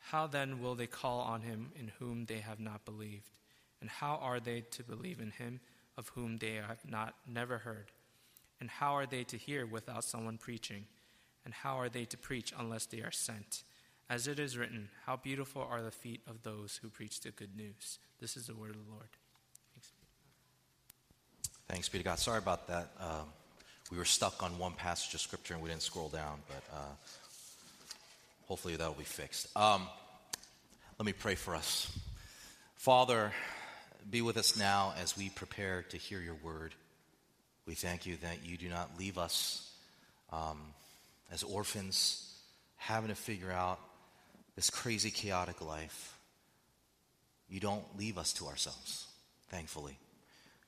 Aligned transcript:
How 0.00 0.26
then 0.26 0.60
will 0.60 0.74
they 0.74 0.86
call 0.86 1.20
on 1.20 1.42
him 1.42 1.72
in 1.78 1.92
whom 1.98 2.24
they 2.24 2.38
have 2.38 2.58
not 2.58 2.84
believed? 2.84 3.30
And 3.80 3.88
how 3.88 4.18
are 4.20 4.40
they 4.40 4.62
to 4.62 4.82
believe 4.82 5.20
in 5.20 5.30
him 5.30 5.60
of 5.96 6.08
whom 6.08 6.38
they 6.38 6.54
have 6.54 6.84
not 6.88 7.14
never 7.26 7.58
heard? 7.58 7.90
And 8.60 8.68
how 8.68 8.94
are 8.94 9.06
they 9.06 9.24
to 9.24 9.36
hear 9.36 9.64
without 9.64 10.04
someone 10.04 10.38
preaching? 10.38 10.86
And 11.44 11.54
how 11.54 11.78
are 11.78 11.88
they 11.88 12.04
to 12.06 12.18
preach 12.18 12.52
unless 12.58 12.86
they 12.86 13.00
are 13.00 13.10
sent? 13.10 13.62
As 14.08 14.26
it 14.26 14.38
is 14.38 14.58
written, 14.58 14.88
How 15.06 15.16
beautiful 15.16 15.62
are 15.62 15.82
the 15.82 15.90
feet 15.90 16.20
of 16.26 16.42
those 16.42 16.80
who 16.82 16.88
preach 16.88 17.20
the 17.20 17.30
good 17.30 17.56
news. 17.56 17.98
This 18.20 18.36
is 18.36 18.46
the 18.46 18.54
word 18.54 18.70
of 18.70 18.84
the 18.84 18.90
Lord. 18.90 19.08
Thanks. 19.74 19.92
Thanks 21.68 21.88
be 21.88 21.98
to 21.98 22.04
God. 22.04 22.18
Sorry 22.18 22.38
about 22.38 22.66
that. 22.66 22.90
Um, 22.98 23.26
we 23.90 23.96
were 23.96 24.04
stuck 24.04 24.42
on 24.42 24.58
one 24.58 24.72
passage 24.72 25.14
of 25.14 25.20
scripture 25.20 25.54
and 25.54 25.62
we 25.62 25.68
didn't 25.68 25.82
scroll 25.82 26.08
down, 26.08 26.40
but 26.48 26.62
uh, 26.72 26.94
hopefully 28.50 28.74
that'll 28.74 28.94
be 28.94 29.04
fixed. 29.04 29.46
Um, 29.56 29.86
let 30.98 31.06
me 31.06 31.12
pray 31.12 31.36
for 31.36 31.54
us. 31.54 31.96
Father, 32.74 33.30
be 34.10 34.22
with 34.22 34.36
us 34.36 34.58
now 34.58 34.92
as 35.00 35.16
we 35.16 35.28
prepare 35.28 35.84
to 35.90 35.96
hear 35.96 36.18
your 36.20 36.34
word. 36.34 36.74
We 37.64 37.74
thank 37.74 38.06
you 38.06 38.16
that 38.22 38.44
you 38.44 38.56
do 38.56 38.68
not 38.68 38.98
leave 38.98 39.18
us 39.18 39.70
um, 40.32 40.58
as 41.30 41.44
orphans, 41.44 42.28
having 42.74 43.10
to 43.10 43.14
figure 43.14 43.52
out 43.52 43.78
this 44.56 44.68
crazy, 44.68 45.12
chaotic 45.12 45.64
life. 45.64 46.18
You 47.48 47.60
don't 47.60 47.84
leave 47.96 48.18
us 48.18 48.32
to 48.32 48.46
ourselves, 48.46 49.06
thankfully. 49.48 49.96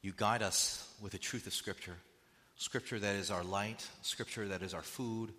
You 0.02 0.12
guide 0.16 0.44
us 0.44 0.88
with 1.02 1.10
the 1.10 1.18
truth 1.18 1.48
of 1.48 1.52
Scripture. 1.52 1.96
Scripture 2.54 3.00
that 3.00 3.16
is 3.16 3.32
our 3.32 3.42
light, 3.42 3.84
Scripture 4.02 4.46
that 4.46 4.62
is 4.62 4.72
our 4.72 4.82
food, 4.82 5.32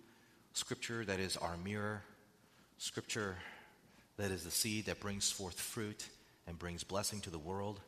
Scripture 0.52 1.06
that 1.06 1.20
is 1.20 1.38
our 1.38 1.56
mirror, 1.64 2.02
Scripture 2.78 3.36
that 4.16 4.30
is 4.30 4.44
the 4.44 4.50
seed 4.50 4.86
that 4.86 5.00
brings 5.00 5.30
forth 5.30 5.58
fruit 5.60 6.08
and 6.46 6.58
brings 6.58 6.84
blessing 6.84 7.20
to 7.20 7.30
the 7.30 7.38
world. 7.38 7.80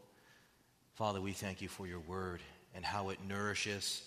Father, 0.94 1.20
we 1.20 1.32
thank 1.32 1.60
you 1.60 1.68
for 1.68 1.86
your 1.86 2.00
word 2.00 2.40
and 2.74 2.84
how 2.84 3.10
it 3.10 3.18
nourishes, 3.26 4.02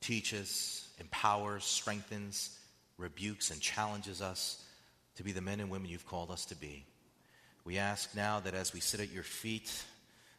teaches, 0.00 0.88
empowers, 0.98 1.64
strengthens, 1.64 2.58
rebukes, 2.98 3.50
and 3.50 3.60
challenges 3.60 4.22
us 4.22 4.64
to 5.16 5.22
be 5.22 5.32
the 5.32 5.40
men 5.40 5.60
and 5.60 5.70
women 5.70 5.90
you've 5.90 6.06
called 6.06 6.30
us 6.30 6.46
to 6.46 6.56
be. 6.56 6.84
We 7.64 7.78
ask 7.78 8.14
now 8.16 8.40
that 8.40 8.54
as 8.54 8.72
we 8.72 8.80
sit 8.80 9.00
at 9.00 9.12
your 9.12 9.22
feet, 9.22 9.72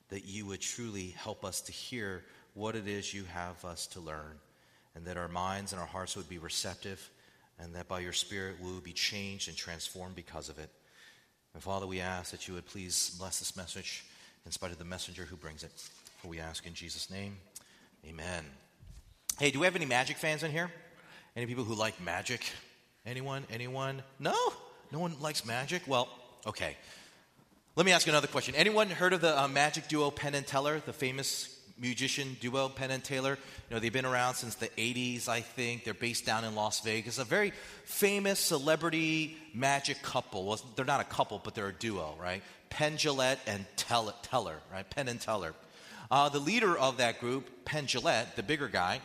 that 0.09 0.25
you 0.25 0.46
would 0.47 0.62
truly 0.62 1.09
help 1.18 1.46
us 1.46 1.62
to 1.62 1.72
hear 1.72 2.24
what 2.53 2.75
it 2.75 2.88
is 2.88 3.13
you 3.13 3.24
have 3.25 3.63
us 3.63 3.88
to 3.88 4.00
learn, 4.00 4.40
and 4.96 5.06
that 5.06 5.18
our 5.18 5.28
minds 5.28 5.72
and 5.72 5.81
our 5.81 5.88
hearts 5.88 6.16
would 6.16 6.29
be 6.29 6.38
receptive, 6.38 7.09
and 7.59 7.75
that 7.75 7.88
by 7.88 8.00
your 8.00 8.14
Spirit 8.14 8.56
we 8.62 8.72
would 8.72 8.84
be 8.84 8.94
changed 8.94 9.47
and 9.47 9.58
transformed 9.58 10.16
because 10.16 10.50
of 10.50 10.59
it. 10.59 10.69
And 11.53 11.62
Father, 11.62 11.86
we 11.86 12.00
ask 12.00 12.31
that 12.31 12.47
you 12.47 12.53
would 12.56 12.66
please 12.66 13.16
bless 13.19 13.40
this 13.40 13.56
message 13.56 14.06
in 14.46 14.52
spite 14.52 14.72
of 14.72 14.80
the 14.80 14.86
messenger 14.86 15.24
who 15.24 15.36
brings 15.36 15.64
it. 15.64 15.72
For 16.18 16.28
we 16.28 16.40
ask 16.40 16.66
in 16.66 16.74
Jesus' 16.74 17.09
name, 17.09 17.38
amen. 18.08 18.46
Hey, 19.40 19.52
do 19.52 19.59
we 19.59 19.66
have 19.66 19.75
any 19.75 19.86
magic 19.86 20.18
fans 20.18 20.44
in 20.44 20.52
here? 20.52 20.72
Any 21.36 21.46
people 21.46 21.64
who 21.64 21.75
like 21.75 22.00
magic? 22.02 22.44
Anyone? 23.06 23.46
Anyone? 23.52 24.03
No? 24.20 24.35
No 24.91 25.00
one 25.00 25.20
likes 25.20 25.46
magic? 25.46 25.84
Well, 25.88 26.08
okay. 26.46 26.78
Let 27.75 27.85
me 27.85 27.91
ask 27.91 28.06
you 28.06 28.12
another 28.12 28.28
question. 28.28 28.53
Anyone 28.56 28.90
heard 28.90 29.14
of 29.14 29.22
the 29.22 29.41
uh, 29.41 29.47
magic 29.47 29.88
duo 29.88 30.12
Penn 30.12 30.35
and 30.35 30.46
Teller, 30.46 30.81
the 30.85 30.94
famous 30.94 31.53
musician 31.84 32.36
duo, 32.40 32.70
Penn 32.70 32.90
and 32.90 33.04
Teller. 33.04 33.38
You 33.70 33.76
know, 33.76 33.80
they've 33.80 33.94
been 33.94 34.06
around 34.06 34.36
since 34.36 34.56
the 34.56 34.70
80s, 34.70 35.28
I 35.28 35.42
think. 35.42 35.84
They're 35.84 35.94
based 35.94 36.26
down 36.26 36.46
in 36.46 36.56
Las 36.56 36.80
Vegas. 36.80 37.20
A 37.20 37.26
very 37.26 37.54
famous 37.84 38.40
celebrity 38.40 39.38
magic 39.54 40.02
couple. 40.02 40.46
Well, 40.46 40.62
they're 40.76 40.86
not 40.86 41.02
a 41.02 41.06
couple, 41.06 41.40
but 41.44 41.54
they're 41.54 41.68
a 41.68 41.74
duo, 41.74 42.16
right? 42.20 42.42
Penn 42.70 42.98
Jillette 42.98 43.38
and 43.46 43.66
Teller, 43.76 44.58
right? 44.72 44.90
Penn 44.90 45.08
and 45.08 45.22
Teller. 45.22 45.54
Uh, 46.10 46.30
the 46.30 46.40
leader 46.40 46.76
of 46.76 46.98
that 46.98 47.20
group, 47.20 47.66
Penn 47.66 47.86
Jillette, 47.86 48.36
the 48.36 48.44
bigger 48.44 48.68
guy, 48.68 49.02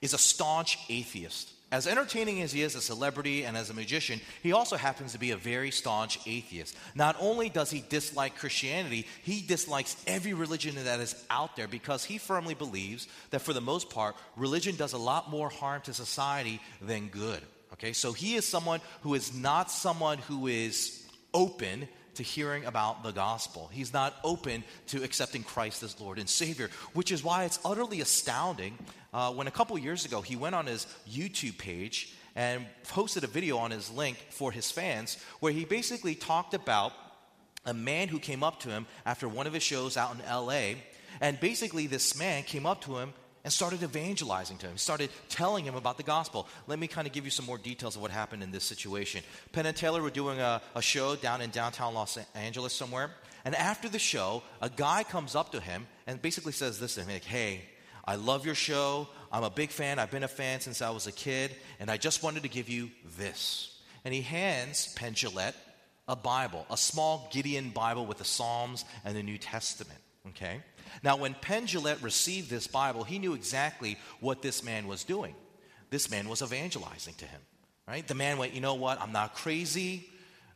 is 0.00 0.14
a 0.14 0.18
staunch 0.18 0.78
atheist. 0.88 1.50
As 1.72 1.86
entertaining 1.86 2.42
as 2.42 2.52
he 2.52 2.60
is 2.60 2.74
a 2.74 2.82
celebrity 2.82 3.46
and 3.46 3.56
as 3.56 3.70
a 3.70 3.74
magician, 3.74 4.20
he 4.42 4.52
also 4.52 4.76
happens 4.76 5.12
to 5.12 5.18
be 5.18 5.30
a 5.30 5.38
very 5.38 5.70
staunch 5.70 6.18
atheist. 6.26 6.76
Not 6.94 7.16
only 7.18 7.48
does 7.48 7.70
he 7.70 7.82
dislike 7.88 8.36
Christianity, 8.36 9.06
he 9.22 9.40
dislikes 9.40 9.96
every 10.06 10.34
religion 10.34 10.74
that 10.84 11.00
is 11.00 11.16
out 11.30 11.56
there 11.56 11.66
because 11.66 12.04
he 12.04 12.18
firmly 12.18 12.52
believes 12.52 13.08
that 13.30 13.40
for 13.40 13.54
the 13.54 13.62
most 13.62 13.88
part, 13.88 14.16
religion 14.36 14.76
does 14.76 14.92
a 14.92 14.98
lot 14.98 15.30
more 15.30 15.48
harm 15.48 15.80
to 15.82 15.94
society 15.94 16.60
than 16.82 17.08
good. 17.08 17.40
Okay, 17.72 17.94
so 17.94 18.12
he 18.12 18.34
is 18.34 18.46
someone 18.46 18.82
who 19.00 19.14
is 19.14 19.34
not 19.34 19.70
someone 19.70 20.18
who 20.18 20.48
is 20.48 21.08
open 21.32 21.88
to 22.14 22.22
hearing 22.22 22.64
about 22.64 23.02
the 23.02 23.12
gospel. 23.12 23.70
He's 23.72 23.92
not 23.92 24.14
open 24.24 24.64
to 24.88 25.02
accepting 25.02 25.42
Christ 25.42 25.82
as 25.82 26.00
Lord 26.00 26.18
and 26.18 26.28
Savior, 26.28 26.70
which 26.92 27.10
is 27.10 27.24
why 27.24 27.44
it's 27.44 27.58
utterly 27.64 28.00
astounding 28.00 28.78
uh, 29.12 29.32
when 29.32 29.46
a 29.46 29.50
couple 29.50 29.78
years 29.78 30.04
ago 30.04 30.20
he 30.20 30.36
went 30.36 30.54
on 30.54 30.66
his 30.66 30.86
YouTube 31.08 31.58
page 31.58 32.14
and 32.34 32.66
posted 32.88 33.24
a 33.24 33.26
video 33.26 33.58
on 33.58 33.70
his 33.70 33.90
link 33.90 34.16
for 34.30 34.52
his 34.52 34.70
fans 34.70 35.22
where 35.40 35.52
he 35.52 35.64
basically 35.64 36.14
talked 36.14 36.54
about 36.54 36.92
a 37.64 37.74
man 37.74 38.08
who 38.08 38.18
came 38.18 38.42
up 38.42 38.60
to 38.60 38.68
him 38.68 38.86
after 39.06 39.28
one 39.28 39.46
of 39.46 39.52
his 39.52 39.62
shows 39.62 39.96
out 39.96 40.14
in 40.14 40.20
LA. 40.24 40.80
And 41.20 41.38
basically, 41.38 41.86
this 41.86 42.18
man 42.18 42.42
came 42.42 42.66
up 42.66 42.82
to 42.84 42.98
him 42.98 43.12
and 43.44 43.52
started 43.52 43.82
evangelizing 43.82 44.56
to 44.58 44.66
him, 44.66 44.76
started 44.76 45.10
telling 45.28 45.64
him 45.64 45.74
about 45.74 45.96
the 45.96 46.02
gospel. 46.02 46.46
Let 46.66 46.78
me 46.78 46.86
kind 46.86 47.06
of 47.06 47.12
give 47.12 47.24
you 47.24 47.30
some 47.30 47.46
more 47.46 47.58
details 47.58 47.96
of 47.96 48.02
what 48.02 48.10
happened 48.10 48.42
in 48.42 48.50
this 48.50 48.64
situation. 48.64 49.22
Penn 49.52 49.66
and 49.66 49.76
Teller 49.76 50.00
were 50.02 50.10
doing 50.10 50.40
a, 50.40 50.62
a 50.74 50.82
show 50.82 51.16
down 51.16 51.40
in 51.40 51.50
downtown 51.50 51.94
Los 51.94 52.18
Angeles 52.34 52.72
somewhere. 52.72 53.10
And 53.44 53.54
after 53.56 53.88
the 53.88 53.98
show, 53.98 54.42
a 54.60 54.70
guy 54.70 55.02
comes 55.02 55.34
up 55.34 55.52
to 55.52 55.60
him 55.60 55.86
and 56.06 56.22
basically 56.22 56.52
says 56.52 56.78
this 56.78 56.94
to 56.94 57.00
him 57.00 57.08
like, 57.08 57.24
Hey, 57.24 57.62
I 58.04 58.14
love 58.14 58.46
your 58.46 58.54
show. 58.54 59.08
I'm 59.32 59.44
a 59.44 59.50
big 59.50 59.70
fan. 59.70 59.98
I've 59.98 60.10
been 60.10 60.22
a 60.22 60.28
fan 60.28 60.60
since 60.60 60.82
I 60.82 60.90
was 60.90 61.06
a 61.06 61.12
kid. 61.12 61.54
And 61.80 61.90
I 61.90 61.96
just 61.96 62.22
wanted 62.22 62.44
to 62.44 62.48
give 62.48 62.68
you 62.68 62.90
this. 63.16 63.80
And 64.04 64.14
he 64.14 64.22
hands 64.22 64.92
Penn 64.94 65.14
Jillette 65.14 65.54
a 66.08 66.16
Bible, 66.16 66.66
a 66.70 66.76
small 66.76 67.28
Gideon 67.32 67.70
Bible 67.70 68.06
with 68.06 68.18
the 68.18 68.24
Psalms 68.24 68.84
and 69.04 69.16
the 69.16 69.22
New 69.22 69.38
Testament. 69.38 69.98
Okay? 70.28 70.60
Now, 71.02 71.16
when 71.16 71.34
Penn 71.34 71.66
received 72.02 72.50
this 72.50 72.66
Bible, 72.66 73.04
he 73.04 73.18
knew 73.18 73.34
exactly 73.34 73.98
what 74.20 74.42
this 74.42 74.62
man 74.62 74.86
was 74.86 75.04
doing. 75.04 75.34
This 75.90 76.10
man 76.10 76.28
was 76.28 76.42
evangelizing 76.42 77.14
to 77.14 77.26
him, 77.26 77.40
right? 77.86 78.06
The 78.06 78.14
man 78.14 78.38
went, 78.38 78.54
You 78.54 78.60
know 78.60 78.74
what? 78.74 79.00
I'm 79.00 79.12
not 79.12 79.34
crazy, 79.34 80.08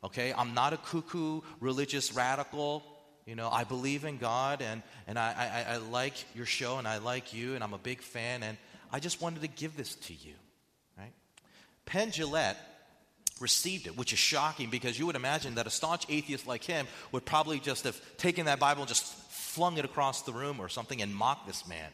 okay? 0.03 0.33
I'm 0.37 0.55
not 0.55 0.73
a 0.73 0.79
cuckoo 0.79 1.43
religious 1.61 2.15
radical. 2.15 2.83
You 3.27 3.35
know, 3.35 3.51
I 3.51 3.65
believe 3.65 4.05
in 4.05 4.19
God 4.19 4.63
and, 4.63 4.83
and 5.09 5.19
I, 5.19 5.65
I, 5.69 5.75
I 5.75 5.77
like 5.79 6.15
your 6.37 6.47
show 6.47 6.79
and 6.79 6.87
I 6.87 6.99
like 6.99 7.35
you 7.35 7.57
and 7.57 7.65
I'm 7.65 7.75
a 7.75 7.79
big 7.79 8.01
fan 8.01 8.45
and 8.45 8.57
I 8.93 9.01
just 9.01 9.21
wanted 9.21 9.43
to 9.43 9.49
give 9.49 9.77
this 9.77 9.97
to 9.97 10.13
you, 10.15 10.35
right? 10.97 11.13
Penn 11.87 12.13
received 13.41 13.87
it, 13.87 13.97
which 13.99 14.13
is 14.13 14.19
shocking 14.19 14.71
because 14.71 14.99
you 14.99 15.07
would 15.07 15.17
imagine 15.17 15.57
that 15.57 15.67
a 15.67 15.71
staunch 15.71 16.07
atheist 16.09 16.47
like 16.47 16.65
him 16.65 16.87
would 17.13 17.25
probably 17.25 17.61
just 17.61 17.85
have 17.85 18.01
taken 18.17 18.47
that 18.47 18.59
Bible 18.59 18.83
and 18.83 18.89
just 18.89 19.26
flung 19.57 19.79
it 19.79 19.87
across 19.87 20.21
the 20.21 20.35
room 20.35 20.61
or 20.61 20.69
something 20.69 21.01
and 21.01 21.17
mocked 21.17 21.47
this 21.47 21.67
man. 21.67 21.89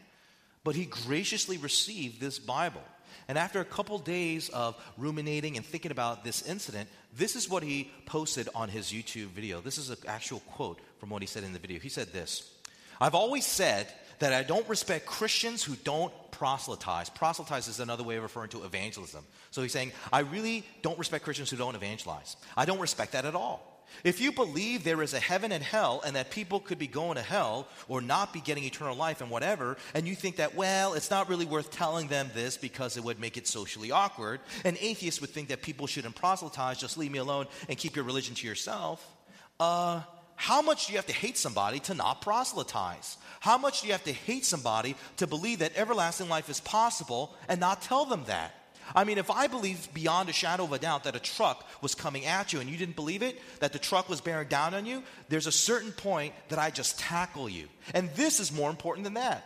But 0.65 0.75
he 0.75 0.85
graciously 0.85 1.55
received 1.55 2.19
this 2.19 2.37
Bible. 2.37 2.83
And 3.29 3.37
after 3.37 3.61
a 3.61 3.65
couple 3.65 3.97
days 3.99 4.49
of 4.49 4.75
ruminating 4.97 5.55
and 5.55 5.65
thinking 5.65 5.91
about 5.91 6.25
this 6.25 6.41
incident, 6.41 6.89
this 7.15 7.37
is 7.37 7.49
what 7.49 7.63
he 7.63 7.89
posted 8.05 8.49
on 8.53 8.67
his 8.67 8.87
YouTube 8.87 9.27
video. 9.27 9.61
This 9.61 9.77
is 9.77 9.89
an 9.89 9.97
actual 10.07 10.41
quote 10.41 10.79
from 10.99 11.09
what 11.09 11.21
he 11.21 11.27
said 11.27 11.45
in 11.45 11.53
the 11.53 11.59
video. 11.59 11.79
He 11.79 11.87
said 11.87 12.11
this 12.11 12.51
I've 12.99 13.15
always 13.15 13.45
said 13.45 13.87
that 14.19 14.33
I 14.33 14.43
don't 14.43 14.67
respect 14.67 15.05
Christians 15.05 15.63
who 15.63 15.75
don't 15.85 16.11
proselytize. 16.31 17.09
Proselytize 17.09 17.69
is 17.69 17.79
another 17.79 18.03
way 18.03 18.17
of 18.17 18.23
referring 18.23 18.49
to 18.49 18.65
evangelism. 18.65 19.23
So 19.51 19.61
he's 19.61 19.71
saying, 19.71 19.93
I 20.11 20.19
really 20.19 20.65
don't 20.81 20.99
respect 20.99 21.23
Christians 21.23 21.49
who 21.49 21.55
don't 21.55 21.75
evangelize. 21.75 22.35
I 22.57 22.65
don't 22.65 22.79
respect 22.79 23.13
that 23.13 23.23
at 23.23 23.35
all. 23.35 23.72
If 24.03 24.19
you 24.19 24.31
believe 24.31 24.83
there 24.83 25.01
is 25.01 25.13
a 25.13 25.19
heaven 25.19 25.51
and 25.51 25.63
hell 25.63 26.01
and 26.05 26.15
that 26.15 26.31
people 26.31 26.59
could 26.59 26.79
be 26.79 26.87
going 26.87 27.15
to 27.15 27.21
hell 27.21 27.67
or 27.87 28.01
not 28.01 28.33
be 28.33 28.41
getting 28.41 28.63
eternal 28.63 28.95
life 28.95 29.21
and 29.21 29.29
whatever, 29.29 29.77
and 29.93 30.07
you 30.07 30.15
think 30.15 30.37
that, 30.37 30.55
well, 30.55 30.93
it's 30.93 31.11
not 31.11 31.29
really 31.29 31.45
worth 31.45 31.71
telling 31.71 32.07
them 32.07 32.29
this 32.33 32.57
because 32.57 32.97
it 32.97 33.03
would 33.03 33.19
make 33.19 33.37
it 33.37 33.47
socially 33.47 33.91
awkward, 33.91 34.39
an 34.65 34.77
atheist 34.79 35.21
would 35.21 35.29
think 35.29 35.49
that 35.49 35.61
people 35.61 35.87
shouldn't 35.87 36.15
proselytize, 36.15 36.79
just 36.79 36.97
leave 36.97 37.11
me 37.11 37.19
alone 37.19 37.45
and 37.69 37.77
keep 37.77 37.95
your 37.95 38.05
religion 38.05 38.35
to 38.35 38.47
yourself. 38.47 39.07
Uh, 39.59 40.01
how 40.35 40.61
much 40.61 40.87
do 40.87 40.93
you 40.93 40.97
have 40.97 41.05
to 41.07 41.13
hate 41.13 41.37
somebody 41.37 41.79
to 41.81 41.93
not 41.93 42.21
proselytize? 42.21 43.17
How 43.39 43.57
much 43.57 43.81
do 43.81 43.87
you 43.87 43.93
have 43.93 44.03
to 44.05 44.11
hate 44.11 44.45
somebody 44.45 44.95
to 45.17 45.27
believe 45.27 45.59
that 45.59 45.77
everlasting 45.77 46.29
life 46.29 46.49
is 46.49 46.59
possible 46.59 47.35
and 47.47 47.59
not 47.59 47.81
tell 47.81 48.05
them 48.05 48.23
that? 48.27 48.53
I 48.95 49.03
mean, 49.03 49.17
if 49.17 49.31
I 49.31 49.47
believed 49.47 49.93
beyond 49.93 50.29
a 50.29 50.33
shadow 50.33 50.63
of 50.63 50.73
a 50.73 50.79
doubt 50.79 51.05
that 51.05 51.15
a 51.15 51.19
truck 51.19 51.67
was 51.81 51.95
coming 51.95 52.25
at 52.25 52.53
you 52.53 52.59
and 52.59 52.69
you 52.69 52.77
didn't 52.77 52.95
believe 52.95 53.23
it, 53.23 53.39
that 53.59 53.73
the 53.73 53.79
truck 53.79 54.09
was 54.09 54.21
bearing 54.21 54.47
down 54.47 54.73
on 54.73 54.85
you, 54.85 55.03
there's 55.29 55.47
a 55.47 55.51
certain 55.51 55.91
point 55.91 56.33
that 56.49 56.59
I 56.59 56.69
just 56.69 56.99
tackle 56.99 57.49
you. 57.49 57.67
And 57.93 58.09
this 58.15 58.39
is 58.39 58.51
more 58.51 58.69
important 58.69 59.03
than 59.03 59.15
that. 59.15 59.45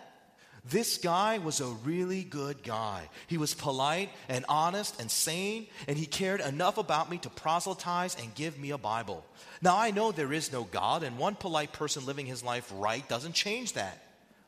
This 0.69 0.97
guy 0.97 1.37
was 1.37 1.61
a 1.61 1.67
really 1.85 2.23
good 2.23 2.61
guy. 2.61 3.09
He 3.27 3.37
was 3.37 3.53
polite 3.53 4.09
and 4.27 4.43
honest 4.49 4.99
and 4.99 5.09
sane, 5.09 5.67
and 5.87 5.97
he 5.97 6.05
cared 6.05 6.41
enough 6.41 6.77
about 6.77 7.09
me 7.09 7.19
to 7.19 7.29
proselytize 7.29 8.17
and 8.19 8.35
give 8.35 8.59
me 8.59 8.71
a 8.71 8.77
Bible. 8.77 9.25
Now, 9.61 9.77
I 9.77 9.91
know 9.91 10.11
there 10.11 10.33
is 10.33 10.51
no 10.51 10.63
God, 10.63 11.03
and 11.03 11.17
one 11.17 11.35
polite 11.35 11.71
person 11.71 12.05
living 12.05 12.25
his 12.25 12.43
life 12.43 12.69
right 12.75 13.07
doesn't 13.07 13.33
change 13.33 13.73
that. 13.73 14.03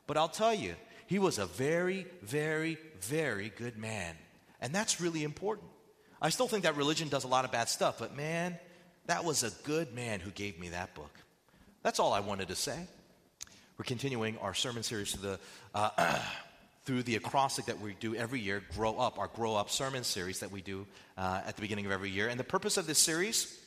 But 0.06 0.18
I'll 0.18 0.28
tell 0.28 0.52
you, 0.52 0.74
he 1.06 1.18
was 1.18 1.38
a 1.38 1.46
very, 1.46 2.06
very, 2.22 2.76
very 3.00 3.50
good 3.56 3.78
man. 3.78 4.14
And 4.60 4.74
that's 4.74 5.00
really 5.00 5.24
important. 5.24 5.68
I 6.20 6.28
still 6.30 6.48
think 6.48 6.64
that 6.64 6.76
religion 6.76 7.08
does 7.08 7.24
a 7.24 7.28
lot 7.28 7.44
of 7.44 7.52
bad 7.52 7.68
stuff, 7.68 7.98
but 7.98 8.14
man, 8.14 8.58
that 9.06 9.24
was 9.24 9.42
a 9.42 9.50
good 9.64 9.94
man 9.94 10.20
who 10.20 10.30
gave 10.30 10.58
me 10.58 10.68
that 10.70 10.94
book. 10.94 11.12
That's 11.82 11.98
all 11.98 12.12
I 12.12 12.20
wanted 12.20 12.48
to 12.48 12.56
say. 12.56 12.78
We're 13.78 13.84
continuing 13.84 14.36
our 14.38 14.52
sermon 14.52 14.82
series 14.82 15.14
the, 15.14 15.40
uh, 15.74 16.18
through 16.84 17.04
the 17.04 17.16
acrostic 17.16 17.66
that 17.66 17.80
we 17.80 17.94
do 18.00 18.14
every 18.14 18.40
year, 18.40 18.62
Grow 18.74 18.98
Up, 18.98 19.18
our 19.18 19.28
Grow 19.28 19.56
Up 19.56 19.70
sermon 19.70 20.04
series 20.04 20.40
that 20.40 20.50
we 20.50 20.60
do 20.60 20.86
uh, 21.16 21.40
at 21.46 21.56
the 21.56 21.62
beginning 21.62 21.86
of 21.86 21.92
every 21.92 22.10
year. 22.10 22.28
And 22.28 22.38
the 22.38 22.44
purpose 22.44 22.76
of 22.76 22.86
this 22.86 22.98
series 22.98 23.58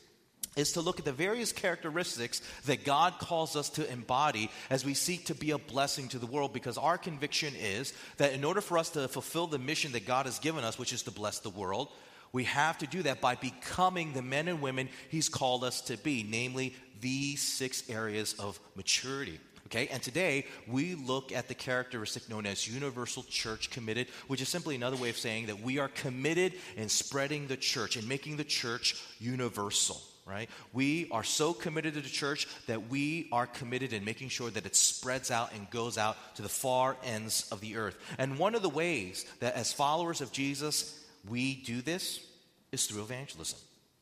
is 0.56 0.74
to 0.74 0.82
look 0.82 1.00
at 1.00 1.06
the 1.06 1.12
various 1.12 1.52
characteristics 1.52 2.42
that 2.66 2.84
God 2.84 3.20
calls 3.20 3.56
us 3.56 3.70
to 3.72 3.92
embody 3.92 4.50
as 4.70 4.86
we 4.86 4.94
seek 4.94 5.26
to 5.26 5.36
be 5.36 5.52
a 5.52 5.58
blessing 5.58 6.08
to 6.10 6.20
the 6.20 6.26
world 6.26 6.54
because 6.54 6.78
our 6.78 6.98
conviction 6.98 7.54
is 7.56 7.94
that 8.18 8.34
in 8.34 8.44
order 8.44 8.62
for 8.62 8.78
us 8.78 8.90
to 8.92 9.08
fulfill 9.08 9.48
the 9.48 9.60
mission 9.60 9.94
that 9.94 10.06
God 10.06 10.26
has 10.26 10.40
given 10.40 10.64
us, 10.64 10.78
which 10.78 10.94
is 10.94 11.04
to 11.04 11.12
bless 11.12 11.40
the 11.40 11.50
world, 11.50 11.90
we 12.32 12.46
have 12.46 12.78
to 12.80 12.88
do 12.88 13.04
that 13.04 13.22
by 13.22 13.36
becoming 13.36 14.14
the 14.14 14.22
men 14.22 14.48
and 14.48 14.62
women 14.62 14.90
He's 15.10 15.30
called 15.30 15.64
us 15.64 15.82
to 15.82 15.98
be, 15.98 16.24
namely 16.24 16.76
these 17.00 17.42
six 17.42 17.88
areas 17.90 18.34
of 18.40 18.60
maturity. 18.76 19.40
Okay, 19.68 19.88
and 19.88 20.04
today 20.04 20.46
we 20.68 20.94
look 20.94 21.32
at 21.32 21.48
the 21.48 21.56
characteristic 21.56 22.30
known 22.30 22.46
as 22.46 22.68
universal 22.68 23.24
church 23.24 23.72
committed, 23.72 24.08
which 24.28 24.42
is 24.42 24.50
simply 24.50 24.76
another 24.76 24.98
way 24.98 25.10
of 25.10 25.18
saying 25.18 25.48
that 25.48 25.62
we 25.62 25.80
are 25.80 25.88
committed 25.88 26.54
in 26.76 26.90
spreading 26.90 27.48
the 27.48 27.58
church 27.58 27.96
and 27.96 28.08
making 28.08 28.38
the 28.38 28.44
church 28.44 29.02
universal 29.20 30.00
right? 30.26 30.50
We 30.72 31.08
are 31.12 31.24
so 31.24 31.54
committed 31.54 31.96
to 31.96 32.02
the 32.02 32.10
church 32.10 32.48
that 32.68 32.90
we 32.90 33.28
are 33.32 33.46
committed 33.46 33.94
in 33.94 34.06
making 34.06 34.30
sure 34.30 34.50
that 34.50 34.66
it 34.66 34.76
spreads 34.76 35.32
out 35.32 35.54
and 35.54 35.70
goes 35.70 35.98
out 35.98 36.18
to 36.36 36.42
the 36.42 36.50
far 36.50 36.96
ends 37.04 37.48
of 37.52 37.62
the 37.62 37.78
earth. 37.78 37.98
And 38.18 38.38
one 38.38 38.56
of 38.56 38.62
the 38.62 38.70
ways 38.70 39.26
that, 39.40 39.56
as 39.56 39.74
followers 39.74 40.22
of 40.22 40.32
Jesus, 40.32 41.00
we 41.28 41.56
do 41.56 41.82
this 41.82 42.26
is 42.72 42.86
through 42.86 43.02
evangelism. 43.02 43.60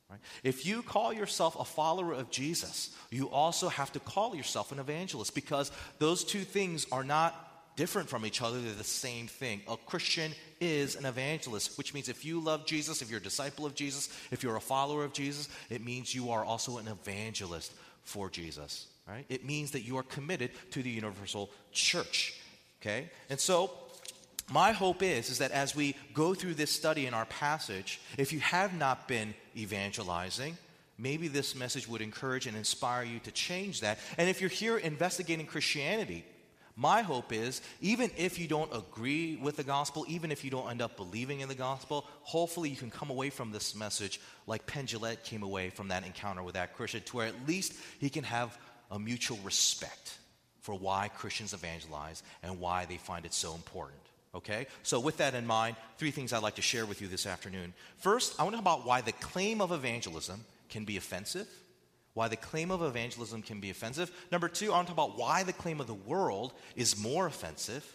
Right? 0.09 0.19
If 0.43 0.65
you 0.65 0.81
call 0.81 1.13
yourself 1.13 1.57
a 1.59 1.65
follower 1.65 2.13
of 2.13 2.29
Jesus, 2.29 2.95
you 3.09 3.29
also 3.29 3.69
have 3.69 3.91
to 3.93 3.99
call 3.99 4.35
yourself 4.35 4.71
an 4.71 4.79
evangelist 4.79 5.33
because 5.33 5.71
those 5.99 6.23
two 6.23 6.41
things 6.41 6.85
are 6.91 7.03
not 7.03 7.50
different 7.75 8.09
from 8.09 8.25
each 8.25 8.41
other, 8.41 8.61
they're 8.61 8.73
the 8.73 8.83
same 8.83 9.27
thing. 9.27 9.61
A 9.67 9.77
Christian 9.77 10.33
is 10.59 10.95
an 10.95 11.05
evangelist, 11.05 11.77
which 11.77 11.93
means 11.93 12.09
if 12.09 12.25
you 12.25 12.39
love 12.39 12.65
Jesus, 12.65 13.01
if 13.01 13.09
you're 13.09 13.19
a 13.19 13.23
disciple 13.23 13.65
of 13.65 13.75
Jesus, 13.75 14.09
if 14.31 14.43
you're 14.43 14.55
a 14.55 14.61
follower 14.61 15.03
of 15.03 15.13
Jesus, 15.13 15.49
it 15.69 15.83
means 15.83 16.13
you 16.13 16.31
are 16.31 16.43
also 16.43 16.77
an 16.77 16.87
evangelist 16.87 17.73
for 18.03 18.29
Jesus. 18.29 18.87
Right? 19.07 19.25
It 19.29 19.45
means 19.45 19.71
that 19.71 19.81
you 19.81 19.97
are 19.97 20.03
committed 20.03 20.51
to 20.71 20.83
the 20.83 20.89
universal 20.89 21.49
church. 21.71 22.39
Okay? 22.81 23.09
And 23.29 23.39
so 23.39 23.71
my 24.51 24.71
hope 24.71 25.01
is, 25.01 25.29
is 25.29 25.37
that 25.39 25.51
as 25.51 25.75
we 25.75 25.95
go 26.13 26.33
through 26.33 26.55
this 26.55 26.71
study 26.71 27.07
in 27.07 27.13
our 27.13 27.25
passage, 27.25 28.01
if 28.17 28.33
you 28.33 28.39
have 28.39 28.73
not 28.73 29.07
been 29.07 29.33
evangelizing, 29.55 30.57
maybe 30.97 31.27
this 31.27 31.55
message 31.55 31.87
would 31.87 32.01
encourage 32.01 32.47
and 32.47 32.55
inspire 32.55 33.03
you 33.03 33.19
to 33.19 33.31
change 33.31 33.81
that. 33.81 33.97
And 34.17 34.29
if 34.29 34.41
you're 34.41 34.49
here 34.49 34.77
investigating 34.77 35.45
Christianity, 35.45 36.25
my 36.75 37.01
hope 37.01 37.33
is, 37.33 37.61
even 37.81 38.11
if 38.17 38.39
you 38.39 38.47
don't 38.47 38.73
agree 38.75 39.35
with 39.35 39.57
the 39.57 39.63
gospel, 39.63 40.05
even 40.07 40.31
if 40.31 40.43
you 40.43 40.51
don't 40.51 40.69
end 40.69 40.81
up 40.81 40.97
believing 40.97 41.41
in 41.41 41.49
the 41.49 41.55
gospel, 41.55 42.05
hopefully 42.21 42.69
you 42.69 42.75
can 42.75 42.89
come 42.89 43.09
away 43.09 43.29
from 43.29 43.51
this 43.51 43.75
message 43.75 44.19
like 44.47 44.65
Penn 44.65 44.85
Jillette 44.85 45.23
came 45.23 45.43
away 45.43 45.69
from 45.69 45.89
that 45.89 46.05
encounter 46.05 46.43
with 46.43 46.55
that 46.55 46.75
Christian, 46.75 47.01
to 47.03 47.17
where 47.17 47.27
at 47.27 47.47
least 47.47 47.73
he 47.99 48.09
can 48.09 48.23
have 48.23 48.57
a 48.89 48.99
mutual 48.99 49.37
respect 49.43 50.17
for 50.61 50.75
why 50.75 51.09
Christians 51.09 51.53
evangelize 51.53 52.23
and 52.43 52.59
why 52.59 52.85
they 52.85 52.97
find 52.97 53.25
it 53.25 53.33
so 53.33 53.55
important. 53.55 54.01
Okay? 54.33 54.67
So, 54.83 54.99
with 54.99 55.17
that 55.17 55.33
in 55.33 55.45
mind, 55.45 55.75
three 55.97 56.11
things 56.11 56.31
I'd 56.31 56.43
like 56.43 56.55
to 56.55 56.61
share 56.61 56.85
with 56.85 57.01
you 57.01 57.07
this 57.07 57.25
afternoon. 57.25 57.73
First, 57.97 58.39
I 58.39 58.43
want 58.43 58.53
to 58.53 58.61
talk 58.61 58.77
about 58.77 58.87
why 58.87 59.01
the 59.01 59.11
claim 59.13 59.59
of 59.59 59.71
evangelism 59.71 60.45
can 60.69 60.85
be 60.85 60.97
offensive 60.97 61.47
why 62.13 62.27
the 62.27 62.35
claim 62.35 62.71
of 62.71 62.81
evangelism 62.81 63.41
can 63.41 63.59
be 63.59 63.69
offensive. 63.69 64.11
Number 64.31 64.49
two, 64.49 64.71
I 64.71 64.75
want 64.75 64.87
to 64.87 64.93
talk 64.93 65.07
about 65.07 65.17
why 65.17 65.43
the 65.43 65.53
claim 65.53 65.79
of 65.79 65.87
the 65.87 65.93
world 65.93 66.53
is 66.75 67.01
more 67.01 67.27
offensive. 67.27 67.85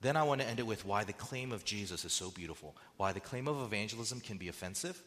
Then 0.00 0.16
I 0.16 0.22
want 0.22 0.40
to 0.40 0.46
end 0.46 0.58
it 0.58 0.66
with 0.66 0.84
why 0.84 1.04
the 1.04 1.12
claim 1.12 1.52
of 1.52 1.64
Jesus 1.64 2.04
is 2.04 2.12
so 2.12 2.30
beautiful. 2.30 2.76
Why 2.96 3.12
the 3.12 3.20
claim 3.20 3.46
of 3.46 3.62
evangelism 3.62 4.20
can 4.20 4.36
be 4.36 4.48
offensive. 4.48 5.00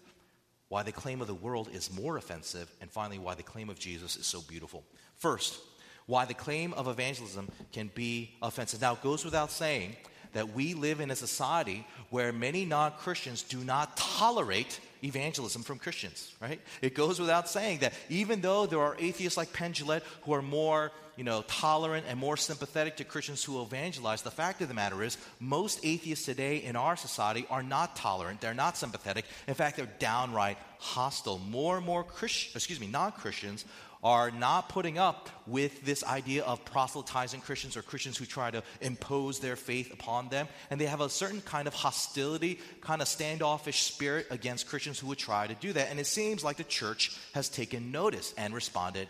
Why 0.70 0.84
the 0.84 0.92
claim 0.92 1.22
of 1.22 1.28
the 1.28 1.34
world 1.34 1.70
is 1.74 1.94
more 1.94 2.18
offensive. 2.18 2.72
And 2.82 2.90
finally, 2.90 3.20
why 3.20 3.36
the 3.36 3.44
claim 3.44 3.70
of 3.70 3.80
Jesus 3.80 4.16
is 4.16 4.26
so 4.26 4.42
beautiful. 4.42 4.84
First, 5.18 5.60
why 6.06 6.26
the 6.26 6.34
claim 6.34 6.74
of 6.74 6.88
evangelism 6.88 7.50
can 7.72 7.90
be 7.94 8.36
offensive. 8.42 8.82
Now, 8.82 8.94
it 8.94 9.02
goes 9.02 9.26
without 9.26 9.52
saying 9.52 9.96
that 10.34 10.54
we 10.54 10.74
live 10.74 11.00
in 11.00 11.12
a 11.12 11.16
society 11.16 11.86
where 12.10 12.32
many 12.32 12.66
non 12.66 12.92
Christians 12.92 13.42
do 13.42 13.58
not 13.60 13.98
tolerate 13.98 14.80
evangelism 15.04 15.64
from 15.64 15.80
Christians, 15.80 16.34
right? 16.42 16.60
It 16.82 16.96
goes 16.96 17.20
without 17.20 17.50
saying 17.50 17.80
that 17.80 17.94
even 18.10 18.42
though 18.42 18.66
there 18.66 18.80
are 18.80 18.96
atheists 19.00 19.38
like 19.38 19.54
Penn 19.54 19.74
Jillette 19.74 20.04
who 20.24 20.34
are 20.34 20.42
more, 20.42 20.92
you 21.18 21.24
know, 21.24 21.44
tolerant 21.48 22.06
and 22.10 22.20
more 22.20 22.38
sympathetic 22.38 22.98
to 22.98 23.04
Christians 23.04 23.44
who 23.44 23.62
evangelize, 23.62 24.22
the 24.22 24.32
fact 24.32 24.62
of 24.62 24.68
the 24.68 24.74
matter 24.74 25.04
is 25.04 25.18
most 25.40 25.80
atheists 25.84 26.26
today 26.26 26.58
in 26.58 26.76
our 26.76 26.96
society 26.96 27.46
are 27.50 27.64
not 27.64 27.96
tolerant, 27.96 28.42
they're 28.42 28.54
not 28.54 28.78
sympathetic. 28.78 29.26
In 29.48 29.54
fact, 29.54 29.78
they're 29.78 29.90
downright 30.00 30.58
hostile. 30.80 31.40
More 31.40 31.78
and 31.78 31.86
more 31.86 32.04
Christians, 32.04 32.56
excuse 32.56 32.80
me, 32.80 32.88
non-Christians 32.88 33.66
are 34.06 34.30
not 34.30 34.70
putting 34.70 35.00
up 35.00 35.30
with 35.48 35.84
this 35.84 36.04
idea 36.04 36.44
of 36.44 36.64
proselytizing 36.64 37.42
Christians 37.42 37.76
or 37.76 37.82
Christians 37.82 38.16
who 38.16 38.26
try 38.26 38.52
to 38.52 38.62
impose 38.80 39.40
their 39.40 39.56
faith 39.56 39.92
upon 39.92 40.30
them. 40.30 40.48
And 40.70 40.80
they 40.80 40.86
have 40.86 41.02
a 41.02 41.10
certain 41.10 41.42
kind 41.42 41.68
of 41.68 41.74
hostility, 41.74 42.60
kind 42.82 43.02
of 43.02 43.08
standoffish 43.08 43.82
spirit 43.82 44.28
against 44.30 44.68
Christians 44.68 45.00
who 45.00 45.08
would 45.08 45.18
try 45.18 45.48
to 45.48 45.56
do 45.56 45.74
that. 45.74 45.90
And 45.90 46.00
it 46.00 46.06
seems 46.06 46.44
like 46.44 46.58
the 46.58 46.64
church 46.64 47.18
has 47.34 47.50
taken 47.50 47.92
notice 47.92 48.32
and 48.38 48.54
responded 48.54 49.08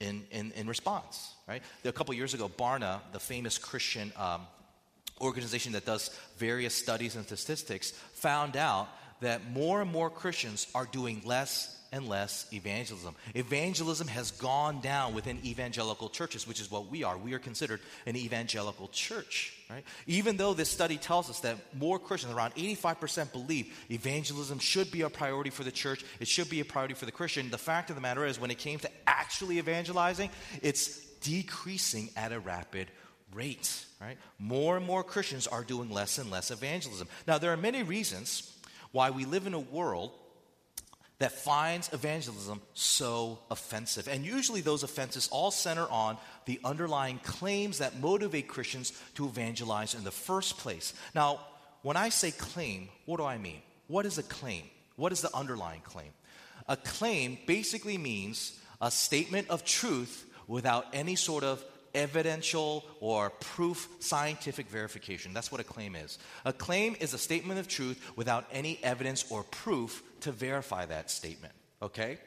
in, 0.00 0.24
in, 0.30 0.52
in 0.52 0.66
response. 0.66 1.34
Right? 1.46 1.62
A 1.84 1.92
couple 1.92 2.14
years 2.14 2.32
ago, 2.32 2.48
Barna, 2.48 3.00
the 3.12 3.20
famous 3.20 3.58
Christian 3.58 4.14
um, 4.16 4.46
organization 5.20 5.72
that 5.72 5.84
does 5.84 6.08
various 6.38 6.74
studies 6.74 7.16
and 7.16 7.26
statistics, 7.26 7.90
found 8.14 8.56
out 8.56 8.88
that 9.20 9.50
more 9.50 9.82
and 9.82 9.92
more 9.92 10.08
Christians 10.08 10.68
are 10.74 10.86
doing 10.86 11.20
less 11.26 11.76
and 11.92 12.08
less 12.08 12.46
evangelism. 12.52 13.14
Evangelism 13.34 14.06
has 14.06 14.30
gone 14.30 14.80
down 14.80 15.14
within 15.14 15.38
evangelical 15.44 16.08
churches, 16.08 16.46
which 16.46 16.60
is 16.60 16.70
what 16.70 16.88
we 16.88 17.02
are. 17.02 17.18
We 17.18 17.34
are 17.34 17.38
considered 17.38 17.80
an 18.06 18.16
evangelical 18.16 18.88
church, 18.88 19.54
right? 19.68 19.84
Even 20.06 20.36
though 20.36 20.54
this 20.54 20.70
study 20.70 20.96
tells 20.96 21.28
us 21.28 21.40
that 21.40 21.56
more 21.76 21.98
Christians, 21.98 22.32
around 22.32 22.54
85%, 22.54 23.32
believe 23.32 23.76
evangelism 23.90 24.58
should 24.60 24.90
be 24.90 25.02
a 25.02 25.10
priority 25.10 25.50
for 25.50 25.64
the 25.64 25.72
church, 25.72 26.04
it 26.20 26.28
should 26.28 26.48
be 26.48 26.60
a 26.60 26.64
priority 26.64 26.94
for 26.94 27.06
the 27.06 27.12
Christian. 27.12 27.50
The 27.50 27.58
fact 27.58 27.90
of 27.90 27.96
the 27.96 28.02
matter 28.02 28.24
is, 28.24 28.40
when 28.40 28.50
it 28.50 28.58
came 28.58 28.78
to 28.80 28.90
actually 29.06 29.58
evangelizing, 29.58 30.30
it's 30.62 31.04
decreasing 31.22 32.10
at 32.16 32.32
a 32.32 32.38
rapid 32.38 32.88
rate, 33.34 33.84
right? 34.00 34.16
More 34.38 34.76
and 34.76 34.86
more 34.86 35.02
Christians 35.02 35.46
are 35.46 35.64
doing 35.64 35.90
less 35.90 36.18
and 36.18 36.30
less 36.30 36.50
evangelism. 36.50 37.08
Now, 37.26 37.38
there 37.38 37.52
are 37.52 37.56
many 37.56 37.82
reasons 37.82 38.56
why 38.92 39.10
we 39.10 39.24
live 39.24 39.46
in 39.46 39.54
a 39.54 39.60
world 39.60 40.12
that 41.20 41.32
finds 41.32 41.92
evangelism 41.92 42.60
so 42.74 43.38
offensive. 43.50 44.08
And 44.08 44.24
usually 44.24 44.62
those 44.62 44.82
offenses 44.82 45.28
all 45.30 45.50
center 45.50 45.86
on 45.88 46.16
the 46.46 46.58
underlying 46.64 47.18
claims 47.18 47.78
that 47.78 48.00
motivate 48.00 48.48
Christians 48.48 48.92
to 49.14 49.26
evangelize 49.26 49.94
in 49.94 50.02
the 50.02 50.10
first 50.10 50.58
place. 50.58 50.94
Now, 51.14 51.40
when 51.82 51.96
I 51.96 52.08
say 52.08 52.30
claim, 52.30 52.88
what 53.04 53.18
do 53.18 53.24
I 53.24 53.38
mean? 53.38 53.60
What 53.86 54.06
is 54.06 54.18
a 54.18 54.22
claim? 54.22 54.64
What 54.96 55.12
is 55.12 55.20
the 55.20 55.34
underlying 55.36 55.82
claim? 55.82 56.10
A 56.68 56.76
claim 56.76 57.38
basically 57.46 57.98
means 57.98 58.58
a 58.80 58.90
statement 58.90 59.50
of 59.50 59.64
truth 59.64 60.26
without 60.46 60.86
any 60.92 61.16
sort 61.16 61.44
of 61.44 61.62
evidential 61.94 62.84
or 63.00 63.30
proof 63.30 63.88
scientific 63.98 64.68
verification. 64.68 65.32
That's 65.34 65.52
what 65.52 65.60
a 65.60 65.64
claim 65.64 65.96
is. 65.96 66.18
A 66.44 66.52
claim 66.52 66.96
is 67.00 67.14
a 67.14 67.18
statement 67.18 67.60
of 67.60 67.68
truth 67.68 68.12
without 68.16 68.46
any 68.52 68.78
evidence 68.82 69.24
or 69.30 69.42
proof 69.42 70.02
to 70.22 70.32
verify 70.32 70.86
that 70.86 71.10
statement. 71.10 71.54
Okay? 71.82 72.18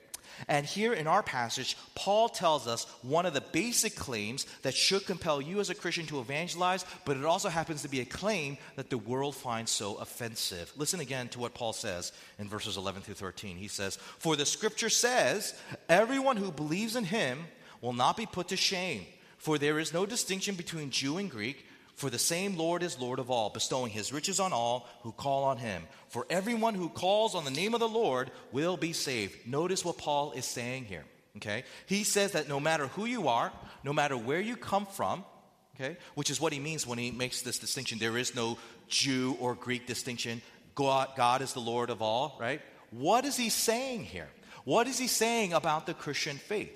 And 0.47 0.65
here 0.65 0.93
in 0.93 1.07
our 1.07 1.23
passage, 1.23 1.77
Paul 1.95 2.29
tells 2.29 2.67
us 2.67 2.85
one 3.01 3.25
of 3.25 3.33
the 3.33 3.41
basic 3.41 3.95
claims 3.95 4.45
that 4.63 4.73
should 4.73 5.05
compel 5.05 5.41
you 5.41 5.59
as 5.59 5.69
a 5.69 5.75
Christian 5.75 6.05
to 6.07 6.19
evangelize, 6.19 6.85
but 7.05 7.17
it 7.17 7.25
also 7.25 7.49
happens 7.49 7.81
to 7.83 7.87
be 7.87 8.01
a 8.01 8.05
claim 8.05 8.57
that 8.75 8.89
the 8.89 8.97
world 8.97 9.35
finds 9.35 9.71
so 9.71 9.95
offensive. 9.95 10.71
Listen 10.75 10.99
again 10.99 11.27
to 11.29 11.39
what 11.39 11.53
Paul 11.53 11.73
says 11.73 12.11
in 12.39 12.49
verses 12.49 12.77
11 12.77 13.03
through 13.03 13.15
13. 13.15 13.57
He 13.57 13.67
says, 13.67 13.97
For 14.17 14.35
the 14.35 14.45
scripture 14.45 14.89
says, 14.89 15.53
everyone 15.87 16.37
who 16.37 16.51
believes 16.51 16.95
in 16.95 17.05
him 17.05 17.39
will 17.81 17.93
not 17.93 18.17
be 18.17 18.25
put 18.25 18.49
to 18.49 18.57
shame. 18.57 19.05
For 19.37 19.57
there 19.57 19.77
is 19.77 19.93
no 19.93 20.05
distinction 20.05 20.55
between 20.55 20.89
Jew 20.89 21.17
and 21.17 21.29
Greek, 21.29 21.65
for 21.95 22.09
the 22.09 22.19
same 22.19 22.57
Lord 22.57 22.83
is 22.83 22.99
Lord 22.99 23.19
of 23.19 23.29
all, 23.29 23.49
bestowing 23.49 23.91
his 23.91 24.11
riches 24.11 24.39
on 24.39 24.51
all 24.51 24.87
who 25.01 25.11
call 25.11 25.43
on 25.43 25.57
him. 25.57 25.83
For 26.09 26.25
everyone 26.29 26.73
who 26.73 26.89
calls 26.89 27.35
on 27.35 27.45
the 27.45 27.51
name 27.51 27.73
of 27.73 27.79
the 27.79 27.87
Lord 27.87 28.31
will 28.51 28.77
be 28.77 28.93
saved. 28.93 29.47
Notice 29.47 29.85
what 29.85 29.97
Paul 29.97 30.31
is 30.31 30.45
saying 30.45 30.85
here. 30.85 31.05
Okay? 31.37 31.63
He 31.85 32.03
says 32.03 32.33
that 32.33 32.49
no 32.49 32.59
matter 32.59 32.87
who 32.87 33.05
you 33.05 33.27
are, 33.27 33.51
no 33.83 33.93
matter 33.93 34.17
where 34.17 34.41
you 34.41 34.55
come 34.55 34.85
from, 34.85 35.23
okay, 35.75 35.97
which 36.15 36.29
is 36.29 36.39
what 36.39 36.53
he 36.53 36.59
means 36.59 36.85
when 36.85 36.97
he 36.97 37.11
makes 37.11 37.41
this 37.41 37.59
distinction. 37.59 37.99
There 37.99 38.17
is 38.17 38.35
no 38.35 38.57
Jew 38.87 39.37
or 39.39 39.55
Greek 39.55 39.87
distinction. 39.87 40.41
God, 40.75 41.09
God 41.15 41.41
is 41.41 41.53
the 41.53 41.59
Lord 41.59 41.89
of 41.89 42.01
all, 42.01 42.37
right? 42.39 42.61
What 42.91 43.25
is 43.25 43.37
he 43.37 43.49
saying 43.49 44.05
here? 44.05 44.29
What 44.65 44.87
is 44.87 44.97
he 44.97 45.07
saying 45.07 45.53
about 45.53 45.85
the 45.85 45.93
Christian 45.93 46.37
faith? 46.37 46.71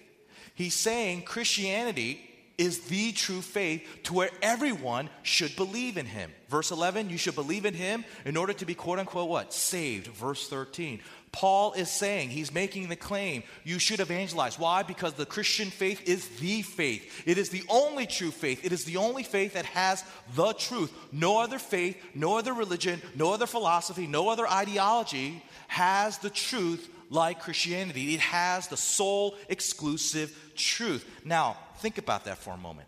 He's 0.56 0.74
saying 0.74 1.24
Christianity 1.24 2.20
is 2.58 2.80
the 2.82 3.12
true 3.12 3.42
faith 3.42 3.86
to 4.04 4.14
where 4.14 4.30
everyone 4.42 5.10
should 5.22 5.56
believe 5.56 5.98
in 5.98 6.06
him. 6.06 6.32
Verse 6.50 6.72
11, 6.72 7.10
you 7.10 7.18
should 7.18 7.36
believe 7.36 7.66
in 7.66 7.74
him 7.74 8.04
in 8.26 8.36
order 8.36 8.54
to 8.54 8.66
be 8.66 8.74
quote 8.74 9.00
unquote 9.00 9.30
what? 9.30 9.54
Saved. 9.54 10.08
Verse 10.08 10.48
13. 10.48 11.02
Paul 11.32 11.74
is 11.74 11.92
saying, 11.92 12.30
he's 12.30 12.54
making 12.54 12.90
the 12.90 12.96
claim, 12.96 13.44
you 13.64 13.78
should 13.78 14.00
evangelize. 14.00 14.58
Why? 14.58 14.82
Because 14.82 15.14
the 15.14 15.26
Christian 15.26 15.70
faith 15.70 16.08
is 16.08 16.28
the 16.40 16.64
faith. 16.64 17.24
It 17.28 17.38
is 17.38 17.50
the 17.50 17.64
only 17.70 18.08
true 18.08 18.32
faith. 18.32 18.66
It 18.66 18.72
is 18.72 18.86
the 18.86 18.98
only 18.98 19.24
faith 19.24 19.54
that 19.54 19.66
has 19.66 20.04
the 20.36 20.54
truth. 20.54 20.92
No 21.12 21.40
other 21.40 21.60
faith, 21.60 21.98
no 22.16 22.38
other 22.38 22.54
religion, 22.54 23.02
no 23.14 23.34
other 23.34 23.46
philosophy, 23.46 24.08
no 24.08 24.30
other 24.30 24.48
ideology 24.48 25.44
has 25.68 26.18
the 26.18 26.30
truth 26.30 26.90
like 27.10 27.42
Christianity. 27.42 28.16
It 28.16 28.22
has 28.22 28.68
the 28.68 28.78
sole 28.78 29.36
exclusive 29.50 30.36
truth. 30.56 31.06
Now, 31.24 31.58
think 31.80 31.98
about 31.98 32.26
that 32.26 32.38
for 32.38 32.54
a 32.54 32.58
moment. 32.58 32.88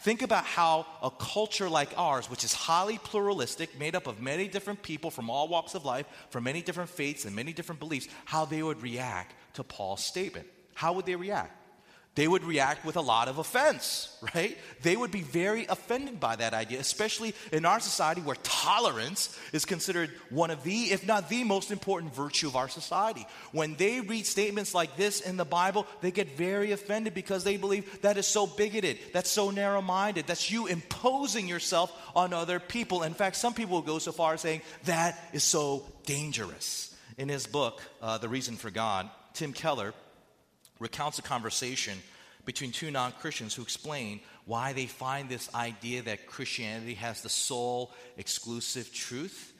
Think 0.00 0.20
about 0.20 0.44
how 0.44 0.86
a 1.02 1.10
culture 1.10 1.68
like 1.70 1.88
ours, 1.96 2.28
which 2.28 2.44
is 2.44 2.52
highly 2.52 2.98
pluralistic, 2.98 3.78
made 3.78 3.94
up 3.94 4.06
of 4.06 4.20
many 4.20 4.48
different 4.48 4.82
people 4.82 5.10
from 5.10 5.30
all 5.30 5.48
walks 5.48 5.74
of 5.74 5.86
life, 5.86 6.06
from 6.28 6.44
many 6.44 6.60
different 6.60 6.90
faiths 6.90 7.24
and 7.24 7.34
many 7.34 7.54
different 7.54 7.80
beliefs, 7.80 8.08
how 8.26 8.44
they 8.44 8.62
would 8.62 8.82
react 8.82 9.34
to 9.54 9.64
Paul's 9.64 10.04
statement. 10.04 10.46
How 10.74 10.92
would 10.92 11.06
they 11.06 11.16
react? 11.16 11.63
They 12.14 12.28
would 12.28 12.44
react 12.44 12.84
with 12.84 12.96
a 12.96 13.00
lot 13.00 13.26
of 13.28 13.38
offense, 13.38 14.16
right? 14.34 14.56
They 14.82 14.96
would 14.96 15.10
be 15.10 15.22
very 15.22 15.66
offended 15.66 16.20
by 16.20 16.36
that 16.36 16.54
idea, 16.54 16.78
especially 16.78 17.34
in 17.50 17.64
our 17.64 17.80
society 17.80 18.20
where 18.20 18.36
tolerance 18.42 19.36
is 19.52 19.64
considered 19.64 20.10
one 20.30 20.50
of 20.50 20.62
the, 20.62 20.92
if 20.92 21.06
not 21.06 21.28
the 21.28 21.42
most 21.42 21.72
important 21.72 22.14
virtue 22.14 22.46
of 22.46 22.54
our 22.54 22.68
society. 22.68 23.26
When 23.50 23.74
they 23.74 24.00
read 24.00 24.26
statements 24.26 24.74
like 24.74 24.96
this 24.96 25.20
in 25.20 25.36
the 25.36 25.44
Bible, 25.44 25.86
they 26.02 26.12
get 26.12 26.36
very 26.36 26.70
offended 26.70 27.14
because 27.14 27.42
they 27.42 27.56
believe 27.56 28.02
that 28.02 28.16
is 28.16 28.26
so 28.26 28.46
bigoted, 28.46 28.98
that's 29.12 29.30
so 29.30 29.50
narrow 29.50 29.82
minded, 29.82 30.26
that's 30.26 30.50
you 30.50 30.66
imposing 30.66 31.48
yourself 31.48 31.92
on 32.14 32.32
other 32.32 32.60
people. 32.60 33.02
In 33.02 33.14
fact, 33.14 33.34
some 33.34 33.54
people 33.54 33.76
will 33.76 33.82
go 33.82 33.98
so 33.98 34.12
far 34.12 34.34
as 34.34 34.40
saying 34.40 34.62
that 34.84 35.18
is 35.32 35.42
so 35.42 35.84
dangerous. 36.06 36.94
In 37.18 37.28
his 37.28 37.46
book, 37.46 37.80
uh, 38.02 38.18
The 38.18 38.28
Reason 38.28 38.56
for 38.56 38.70
God, 38.70 39.08
Tim 39.34 39.52
Keller 39.52 39.94
recounts 40.78 41.18
a 41.18 41.22
conversation 41.22 41.98
between 42.44 42.72
two 42.72 42.90
non 42.90 43.12
Christians 43.12 43.54
who 43.54 43.62
explain 43.62 44.20
why 44.44 44.72
they 44.72 44.86
find 44.86 45.28
this 45.28 45.52
idea 45.54 46.02
that 46.02 46.26
Christianity 46.26 46.94
has 46.94 47.22
the 47.22 47.28
sole 47.28 47.92
exclusive 48.16 48.92
truth, 48.92 49.52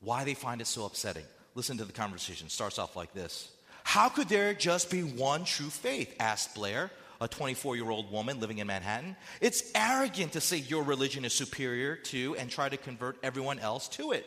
why 0.00 0.24
they 0.24 0.34
find 0.34 0.60
it 0.60 0.66
so 0.66 0.86
upsetting. 0.86 1.24
Listen 1.54 1.78
to 1.78 1.84
the 1.84 1.92
conversation. 1.92 2.46
It 2.46 2.52
starts 2.52 2.78
off 2.78 2.96
like 2.96 3.12
this 3.12 3.50
How 3.84 4.08
could 4.08 4.28
there 4.28 4.54
just 4.54 4.90
be 4.90 5.02
one 5.02 5.44
true 5.44 5.70
faith? 5.70 6.14
asked 6.18 6.54
Blair, 6.54 6.90
a 7.20 7.28
24 7.28 7.76
year 7.76 7.90
old 7.90 8.10
woman 8.10 8.40
living 8.40 8.58
in 8.58 8.66
Manhattan. 8.66 9.16
It's 9.40 9.70
arrogant 9.74 10.32
to 10.32 10.40
say 10.40 10.56
your 10.56 10.82
religion 10.82 11.24
is 11.24 11.32
superior 11.32 11.96
to 11.96 12.36
and 12.36 12.50
try 12.50 12.68
to 12.68 12.76
convert 12.76 13.18
everyone 13.22 13.58
else 13.58 13.88
to 13.88 14.12
it. 14.12 14.26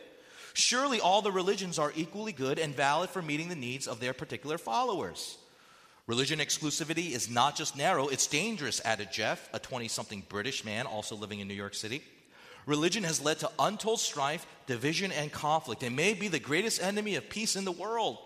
Surely 0.52 1.00
all 1.00 1.20
the 1.20 1.32
religions 1.32 1.80
are 1.80 1.92
equally 1.96 2.32
good 2.32 2.60
and 2.60 2.76
valid 2.76 3.10
for 3.10 3.20
meeting 3.20 3.48
the 3.48 3.56
needs 3.56 3.88
of 3.88 3.98
their 3.98 4.12
particular 4.12 4.56
followers. 4.56 5.36
Religion 6.06 6.38
exclusivity 6.38 7.12
is 7.12 7.30
not 7.30 7.56
just 7.56 7.78
narrow, 7.78 8.08
it's 8.08 8.26
dangerous, 8.26 8.82
added 8.84 9.08
Jeff, 9.10 9.48
a 9.54 9.58
20 9.58 9.88
something 9.88 10.22
British 10.28 10.62
man 10.62 10.84
also 10.86 11.16
living 11.16 11.40
in 11.40 11.48
New 11.48 11.54
York 11.54 11.74
City. 11.74 12.02
Religion 12.66 13.04
has 13.04 13.22
led 13.22 13.38
to 13.38 13.50
untold 13.58 14.00
strife, 14.00 14.46
division, 14.66 15.12
and 15.12 15.32
conflict, 15.32 15.82
and 15.82 15.96
may 15.96 16.12
be 16.12 16.28
the 16.28 16.38
greatest 16.38 16.82
enemy 16.82 17.16
of 17.16 17.30
peace 17.30 17.56
in 17.56 17.64
the 17.64 17.72
world. 17.72 18.18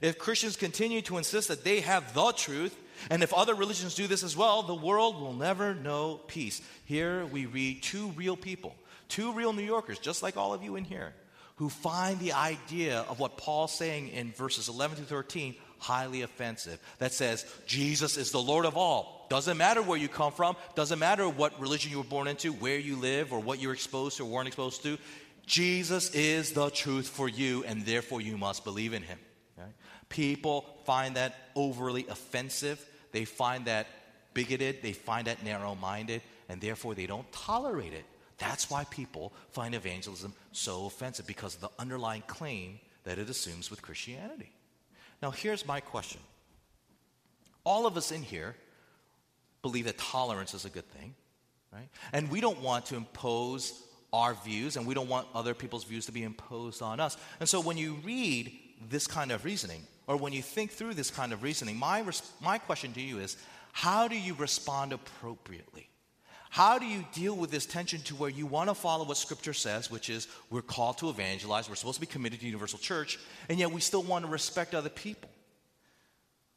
If 0.00 0.18
Christians 0.18 0.56
continue 0.56 1.02
to 1.02 1.18
insist 1.18 1.48
that 1.48 1.64
they 1.64 1.80
have 1.80 2.14
the 2.14 2.32
truth, 2.32 2.74
and 3.10 3.22
if 3.22 3.34
other 3.34 3.54
religions 3.54 3.94
do 3.94 4.06
this 4.06 4.22
as 4.22 4.36
well, 4.36 4.62
the 4.62 4.74
world 4.74 5.20
will 5.20 5.34
never 5.34 5.74
know 5.74 6.20
peace. 6.26 6.62
Here 6.86 7.26
we 7.26 7.44
read 7.44 7.82
two 7.82 8.08
real 8.08 8.36
people, 8.36 8.74
two 9.08 9.32
real 9.32 9.52
New 9.52 9.62
Yorkers, 9.62 9.98
just 9.98 10.22
like 10.22 10.38
all 10.38 10.54
of 10.54 10.62
you 10.62 10.76
in 10.76 10.84
here, 10.84 11.14
who 11.56 11.68
find 11.68 12.18
the 12.18 12.32
idea 12.32 13.00
of 13.08 13.18
what 13.18 13.36
Paul's 13.36 13.72
saying 13.72 14.08
in 14.08 14.32
verses 14.32 14.68
11 14.68 14.98
to 14.98 15.02
13 15.04 15.54
highly 15.78 16.22
offensive 16.22 16.80
that 16.98 17.12
says 17.12 17.44
Jesus 17.66 18.16
is 18.16 18.30
the 18.30 18.40
Lord 18.40 18.64
of 18.64 18.76
all. 18.76 19.26
Doesn't 19.28 19.56
matter 19.56 19.82
where 19.82 19.98
you 19.98 20.08
come 20.08 20.32
from, 20.32 20.56
doesn't 20.74 20.98
matter 20.98 21.28
what 21.28 21.60
religion 21.60 21.90
you 21.90 21.98
were 21.98 22.04
born 22.04 22.28
into, 22.28 22.52
where 22.52 22.78
you 22.78 22.96
live, 22.96 23.32
or 23.32 23.40
what 23.40 23.60
you're 23.60 23.72
exposed 23.72 24.16
to 24.18 24.22
or 24.22 24.26
weren't 24.26 24.46
exposed 24.46 24.82
to. 24.84 24.98
Jesus 25.46 26.10
is 26.10 26.52
the 26.52 26.70
truth 26.70 27.08
for 27.08 27.28
you, 27.28 27.64
and 27.64 27.84
therefore 27.84 28.20
you 28.20 28.36
must 28.36 28.64
believe 28.64 28.92
in 28.92 29.02
him. 29.02 29.18
Right? 29.56 29.68
People 30.08 30.64
find 30.84 31.16
that 31.16 31.34
overly 31.54 32.06
offensive. 32.08 32.84
They 33.12 33.24
find 33.24 33.66
that 33.66 33.86
bigoted. 34.34 34.82
They 34.82 34.92
find 34.92 35.26
that 35.28 35.44
narrow 35.44 35.74
minded, 35.74 36.22
and 36.48 36.60
therefore 36.60 36.94
they 36.94 37.06
don't 37.06 37.30
tolerate 37.32 37.92
it. 37.92 38.04
That's 38.38 38.70
why 38.70 38.84
people 38.84 39.32
find 39.50 39.74
evangelism 39.74 40.34
so 40.52 40.86
offensive 40.86 41.26
because 41.26 41.54
of 41.54 41.60
the 41.62 41.70
underlying 41.78 42.22
claim 42.26 42.80
that 43.04 43.18
it 43.18 43.30
assumes 43.30 43.70
with 43.70 43.82
Christianity. 43.82 44.52
Now, 45.22 45.30
here's 45.30 45.66
my 45.66 45.80
question. 45.80 46.20
All 47.64 47.86
of 47.86 47.96
us 47.96 48.12
in 48.12 48.22
here 48.22 48.54
believe 49.62 49.86
that 49.86 49.98
tolerance 49.98 50.54
is 50.54 50.64
a 50.64 50.70
good 50.70 50.88
thing, 50.90 51.14
right? 51.72 51.88
And 52.12 52.30
we 52.30 52.40
don't 52.40 52.60
want 52.60 52.86
to 52.86 52.96
impose 52.96 53.82
our 54.12 54.34
views 54.34 54.76
and 54.76 54.86
we 54.86 54.94
don't 54.94 55.08
want 55.08 55.26
other 55.34 55.54
people's 55.54 55.84
views 55.84 56.06
to 56.06 56.12
be 56.12 56.22
imposed 56.22 56.82
on 56.82 57.00
us. 57.00 57.16
And 57.40 57.48
so 57.48 57.60
when 57.60 57.76
you 57.76 57.94
read 58.04 58.52
this 58.88 59.06
kind 59.06 59.32
of 59.32 59.44
reasoning, 59.44 59.82
or 60.06 60.16
when 60.16 60.32
you 60.32 60.42
think 60.42 60.70
through 60.70 60.94
this 60.94 61.10
kind 61.10 61.32
of 61.32 61.42
reasoning, 61.42 61.76
my, 61.76 62.00
res- 62.00 62.30
my 62.40 62.58
question 62.58 62.92
to 62.92 63.00
you 63.00 63.18
is 63.18 63.36
how 63.72 64.06
do 64.08 64.18
you 64.18 64.34
respond 64.34 64.92
appropriately? 64.92 65.88
How 66.56 66.78
do 66.78 66.86
you 66.86 67.04
deal 67.12 67.36
with 67.36 67.50
this 67.50 67.66
tension 67.66 68.00
to 68.04 68.14
where 68.14 68.30
you 68.30 68.46
want 68.46 68.70
to 68.70 68.74
follow 68.74 69.04
what 69.04 69.18
Scripture 69.18 69.52
says, 69.52 69.90
which 69.90 70.08
is 70.08 70.26
we're 70.48 70.62
called 70.62 70.96
to 70.96 71.10
evangelize, 71.10 71.68
we're 71.68 71.74
supposed 71.74 71.96
to 71.96 72.00
be 72.00 72.06
committed 72.06 72.40
to 72.40 72.46
universal 72.46 72.78
church, 72.78 73.18
and 73.50 73.58
yet 73.58 73.72
we 73.72 73.82
still 73.82 74.02
want 74.02 74.24
to 74.24 74.30
respect 74.30 74.74
other 74.74 74.88
people? 74.88 75.28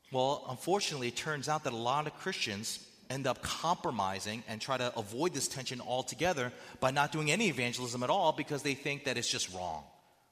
Well, 0.10 0.46
unfortunately, 0.48 1.10
it 1.10 1.18
turns 1.18 1.50
out 1.50 1.65
that 1.65 1.74
a 1.74 1.75
lot 1.75 2.08
of 2.08 2.18
Christians 2.18 2.79
end 3.10 3.27
up 3.27 3.41
compromising 3.41 4.41
and 4.48 4.62
try 4.62 4.77
to 4.77 4.98
avoid 4.98 5.34
this 5.34 5.50
tension 5.50 5.82
altogether 5.82 6.53
by 6.79 6.91
not 6.91 7.12
doing 7.12 7.29
any 7.29 7.50
evangelism 7.50 8.01
at 8.01 8.10
all 8.10 8.32
because 8.32 8.63
they 8.63 8.75
think 8.75 9.03
that 9.03 9.18
it's 9.18 9.29
just 9.29 9.53
wrong, 9.53 9.84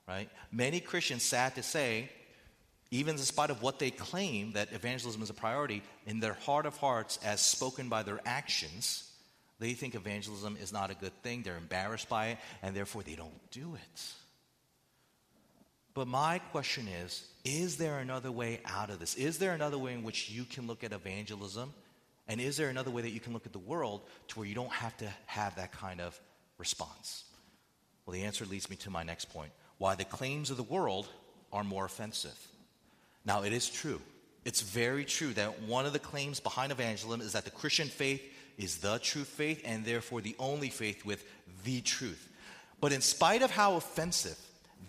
right? 0.08 0.30
Many 0.50 0.80
Christians, 0.80 1.24
sad 1.24 1.56
to 1.56 1.62
say, 1.62 2.10
even 2.90 3.16
in 3.18 3.22
spite 3.22 3.50
of 3.50 3.62
what 3.62 3.80
they 3.80 3.92
claim 3.92 4.54
that 4.54 4.72
evangelism 4.72 5.22
is 5.22 5.30
a 5.30 5.34
priority, 5.34 5.84
in 6.06 6.22
their 6.22 6.36
heart 6.36 6.66
of 6.66 6.78
hearts, 6.78 7.20
as 7.22 7.42
spoken 7.42 7.90
by 7.90 8.02
their 8.02 8.22
actions, 8.26 9.07
They 9.60 9.74
think 9.74 9.96
evangelism 9.96 10.58
is 10.62 10.72
not 10.72 10.92
a 10.92 10.96
good 10.96 11.14
thing. 11.24 11.42
They're 11.42 11.58
embarrassed 11.58 12.10
by 12.10 12.28
it, 12.28 12.38
and 12.62 12.76
therefore 12.76 13.04
they 13.04 13.16
don't 13.16 13.52
do 13.52 13.76
it. 13.76 14.04
But 15.94 16.08
my 16.08 16.38
question 16.38 16.88
is 16.88 17.28
is 17.44 17.78
there 17.78 17.98
another 18.00 18.32
way 18.32 18.60
out 18.66 18.92
of 18.92 19.00
this? 19.00 19.16
Is 19.16 19.40
there 19.40 19.54
another 19.54 19.80
way 19.80 19.94
in 19.94 20.04
which 20.04 20.30
you 20.30 20.44
can 20.44 20.68
look 20.68 20.84
at 20.84 20.94
evangelism? 20.94 21.74
And 22.28 22.40
is 22.40 22.58
there 22.58 22.70
another 22.70 22.92
way 22.92 23.02
that 23.02 23.12
you 23.12 23.20
can 23.20 23.34
look 23.34 23.46
at 23.46 23.54
the 23.54 23.60
world 23.60 24.02
to 24.28 24.40
where 24.40 24.48
you 24.48 24.54
don't 24.54 24.72
have 24.72 24.96
to 24.98 25.10
have 25.26 25.56
that 25.56 25.72
kind 25.72 26.02
of 26.02 26.20
response? 26.58 27.24
Well, 28.06 28.14
the 28.14 28.24
answer 28.24 28.46
leads 28.46 28.70
me 28.70 28.76
to 28.78 28.90
my 28.90 29.04
next 29.04 29.26
point 29.34 29.52
why 29.80 29.96
the 29.96 30.06
claims 30.06 30.52
of 30.52 30.58
the 30.58 30.64
world 30.64 31.08
are 31.52 31.64
more 31.64 31.86
offensive. 31.86 32.38
Now, 33.26 33.44
it 33.44 33.54
is 33.54 33.70
true. 33.70 34.02
It's 34.46 34.62
very 34.62 35.04
true 35.04 35.34
that 35.34 35.64
one 35.64 35.86
of 35.86 35.94
the 35.94 36.00
claims 36.00 36.40
behind 36.40 36.72
evangelism 36.72 37.22
is 37.22 37.34
that 37.34 37.46
the 37.46 37.52
Christian 37.52 37.88
faith 37.88 38.22
is 38.58 38.78
the 38.78 39.00
true 39.00 39.24
faith 39.24 39.62
and 39.66 39.86
therefore 39.86 40.22
the 40.22 40.36
only 40.40 40.70
faith 40.70 41.06
with 41.06 41.24
the 41.64 41.82
truth. 41.82 42.30
But 42.80 42.92
in 42.92 43.02
spite 43.02 43.42
of 43.42 43.52
how 43.52 43.76
offensive 43.76 44.38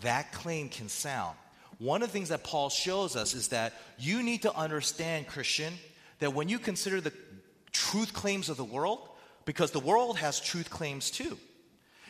that 0.02 0.32
claim 0.32 0.68
can 0.68 0.88
sound, 0.88 1.36
one 1.78 2.02
of 2.02 2.08
the 2.08 2.12
things 2.12 2.30
that 2.30 2.44
Paul 2.44 2.70
shows 2.70 3.14
us 3.14 3.34
is 3.34 3.48
that 3.48 3.72
you 3.98 4.22
need 4.22 4.42
to 4.42 4.54
understand, 4.54 5.26
Christian, 5.26 5.74
that 6.18 6.34
when 6.34 6.48
you 6.48 6.58
consider 6.58 7.00
the 7.00 7.12
truth 7.72 8.12
claims 8.12 8.48
of 8.48 8.56
the 8.56 8.64
world, 8.64 9.08
because 9.44 9.70
the 9.70 9.80
world 9.80 10.18
has 10.18 10.40
truth 10.40 10.68
claims 10.68 11.10
too. 11.10 11.38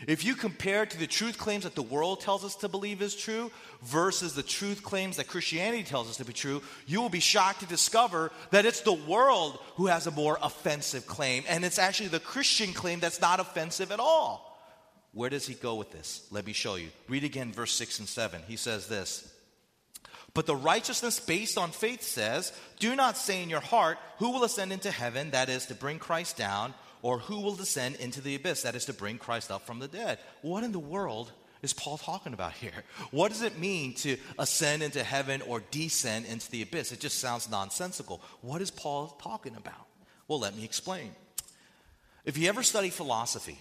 If 0.06 0.24
you 0.24 0.34
compare 0.34 0.86
to 0.86 0.98
the 0.98 1.06
truth 1.06 1.38
claims 1.38 1.64
that 1.64 1.74
the 1.74 1.82
world 1.82 2.20
tells 2.20 2.44
us 2.44 2.54
to 2.56 2.68
believe 2.68 3.02
is 3.02 3.16
true 3.16 3.50
versus 3.82 4.34
the 4.34 4.42
truth 4.42 4.82
claims 4.82 5.16
that 5.16 5.26
Christianity 5.26 5.82
tells 5.82 6.08
us 6.08 6.18
to 6.18 6.24
be 6.24 6.32
true, 6.32 6.62
you 6.86 7.00
will 7.00 7.08
be 7.08 7.20
shocked 7.20 7.60
to 7.60 7.66
discover 7.66 8.30
that 8.50 8.64
it's 8.64 8.82
the 8.82 8.92
world 8.92 9.58
who 9.74 9.86
has 9.86 10.06
a 10.06 10.12
more 10.12 10.38
offensive 10.40 11.06
claim, 11.06 11.42
and 11.48 11.64
it's 11.64 11.78
actually 11.78 12.08
the 12.08 12.20
Christian 12.20 12.72
claim 12.72 13.00
that's 13.00 13.20
not 13.20 13.40
offensive 13.40 13.90
at 13.90 14.00
all. 14.00 14.44
Where 15.12 15.30
does 15.30 15.46
he 15.46 15.54
go 15.54 15.74
with 15.74 15.90
this? 15.90 16.26
Let 16.30 16.46
me 16.46 16.52
show 16.52 16.76
you. 16.76 16.88
Read 17.08 17.24
again 17.24 17.52
verse 17.52 17.72
6 17.72 17.98
and 17.98 18.08
7. 18.08 18.42
He 18.46 18.56
says 18.56 18.86
this. 18.86 19.32
But 20.34 20.46
the 20.46 20.54
righteousness 20.54 21.18
based 21.18 21.58
on 21.58 21.70
faith 21.70 22.02
says, 22.02 22.52
Do 22.78 22.94
not 22.94 23.16
say 23.16 23.42
in 23.42 23.50
your 23.50 23.60
heart, 23.60 23.98
Who 24.18 24.30
will 24.30 24.44
ascend 24.44 24.72
into 24.72 24.90
heaven, 24.90 25.32
that 25.32 25.48
is, 25.48 25.66
to 25.66 25.74
bring 25.74 25.98
Christ 25.98 26.36
down, 26.36 26.74
or 27.08 27.20
who 27.20 27.40
will 27.40 27.54
descend 27.54 27.96
into 27.96 28.20
the 28.20 28.34
abyss, 28.34 28.60
that 28.60 28.74
is, 28.74 28.84
to 28.84 28.92
bring 28.92 29.16
Christ 29.16 29.50
up 29.50 29.64
from 29.64 29.78
the 29.78 29.88
dead. 29.88 30.18
What 30.42 30.62
in 30.62 30.72
the 30.72 30.78
world 30.78 31.32
is 31.62 31.72
Paul 31.72 31.96
talking 31.96 32.34
about 32.34 32.52
here? 32.52 32.84
What 33.12 33.30
does 33.30 33.40
it 33.40 33.58
mean 33.58 33.94
to 33.94 34.18
ascend 34.38 34.82
into 34.82 35.02
heaven 35.02 35.40
or 35.40 35.62
descend 35.70 36.26
into 36.26 36.50
the 36.50 36.60
abyss? 36.60 36.92
It 36.92 37.00
just 37.00 37.18
sounds 37.18 37.48
nonsensical. 37.48 38.20
What 38.42 38.60
is 38.60 38.70
Paul 38.70 39.18
talking 39.22 39.56
about? 39.56 39.86
Well, 40.28 40.38
let 40.38 40.54
me 40.54 40.64
explain. 40.64 41.12
If 42.26 42.36
you 42.36 42.46
ever 42.50 42.62
study 42.62 42.90
philosophy, 42.90 43.58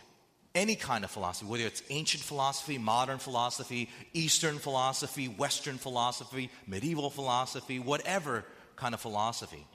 any 0.54 0.75
kind 0.75 1.06
of 1.06 1.12
philosophy, 1.12 1.50
whether 1.50 1.66
it's 1.66 1.84
ancient 1.89 2.24
philosophy, 2.24 2.77
modern 2.77 3.18
philosophy, 3.18 3.89
Eastern 4.12 4.58
philosophy, 4.58 5.30
Western 5.30 5.77
philosophy, 5.77 6.50
medieval 6.68 7.10
philosophy, 7.10 7.80
whatever 7.80 8.44
kind 8.75 8.94
of 8.94 9.00
philosophy, 9.00 9.66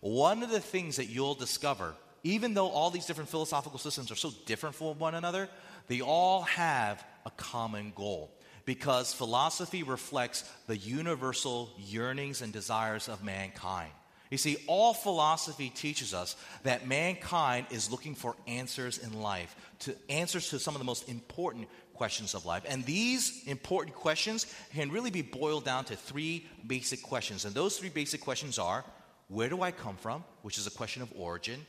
one 0.00 0.42
of 0.42 0.50
the 0.50 0.58
things 0.58 0.96
that 0.96 1.06
you'll 1.06 1.34
discover 1.36 1.94
even 2.22 2.54
though 2.54 2.68
all 2.68 2.90
these 2.90 3.06
different 3.06 3.30
philosophical 3.30 3.78
systems 3.78 4.10
are 4.10 4.16
so 4.16 4.32
different 4.46 4.74
from 4.74 4.98
one 4.98 5.14
another, 5.14 5.48
they 5.88 6.00
all 6.00 6.42
have 6.42 7.04
a 7.26 7.30
common 7.30 7.92
goal 7.94 8.30
because 8.64 9.12
philosophy 9.12 9.82
reflects 9.82 10.42
the 10.66 10.76
universal 10.76 11.70
yearnings 11.78 12.42
and 12.42 12.52
desires 12.52 13.08
of 13.08 13.24
mankind. 13.24 13.90
You 14.30 14.38
see, 14.38 14.58
all 14.68 14.94
philosophy 14.94 15.70
teaches 15.70 16.14
us 16.14 16.36
that 16.62 16.86
mankind 16.86 17.66
is 17.70 17.90
looking 17.90 18.14
for 18.14 18.36
answers 18.46 18.98
in 18.98 19.20
life, 19.20 19.56
to 19.80 19.96
answers 20.08 20.50
to 20.50 20.60
some 20.60 20.76
of 20.76 20.78
the 20.78 20.84
most 20.84 21.08
important 21.08 21.66
questions 21.94 22.34
of 22.34 22.46
life. 22.46 22.62
And 22.68 22.84
these 22.84 23.42
important 23.46 23.96
questions 23.96 24.46
can 24.72 24.92
really 24.92 25.10
be 25.10 25.22
boiled 25.22 25.64
down 25.64 25.84
to 25.86 25.96
three 25.96 26.46
basic 26.64 27.02
questions. 27.02 27.44
And 27.44 27.54
those 27.54 27.76
three 27.76 27.88
basic 27.88 28.20
questions 28.20 28.58
are 28.58 28.84
where 29.26 29.48
do 29.48 29.62
I 29.62 29.72
come 29.72 29.96
from, 29.96 30.24
which 30.42 30.58
is 30.58 30.66
a 30.66 30.70
question 30.70 31.02
of 31.02 31.12
origin, 31.16 31.66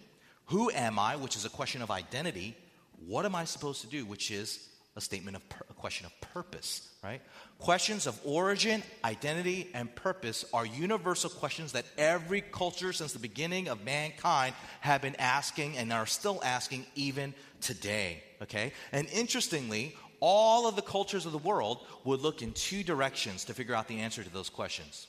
who 0.51 0.69
am 0.69 0.99
I, 0.99 1.15
which 1.15 1.37
is 1.37 1.45
a 1.45 1.49
question 1.49 1.81
of 1.81 1.89
identity. 1.89 2.57
What 3.07 3.25
am 3.25 3.35
I 3.35 3.45
supposed 3.45 3.81
to 3.81 3.87
do, 3.87 4.05
which 4.05 4.29
is 4.31 4.67
a 4.97 5.01
statement 5.01 5.37
of 5.37 5.43
a 5.69 5.73
question 5.73 6.05
of 6.05 6.21
purpose, 6.33 6.89
right? 7.01 7.21
Questions 7.57 8.05
of 8.05 8.19
origin, 8.25 8.83
identity, 9.05 9.69
and 9.73 9.95
purpose 9.95 10.43
are 10.53 10.65
universal 10.65 11.29
questions 11.29 11.71
that 11.71 11.85
every 11.97 12.41
culture 12.41 12.91
since 12.91 13.13
the 13.13 13.19
beginning 13.19 13.69
of 13.69 13.85
mankind 13.85 14.53
have 14.81 15.01
been 15.01 15.15
asking 15.15 15.77
and 15.77 15.93
are 15.93 16.05
still 16.05 16.41
asking 16.43 16.85
even 16.95 17.33
today, 17.61 18.21
okay? 18.41 18.73
And 18.91 19.07
interestingly, 19.13 19.95
all 20.19 20.67
of 20.67 20.75
the 20.75 20.81
cultures 20.81 21.25
of 21.25 21.31
the 21.31 21.37
world 21.37 21.79
would 22.03 22.19
look 22.19 22.41
in 22.41 22.51
two 22.51 22.83
directions 22.83 23.45
to 23.45 23.53
figure 23.53 23.73
out 23.73 23.87
the 23.87 24.01
answer 24.01 24.21
to 24.21 24.33
those 24.33 24.49
questions. 24.49 25.07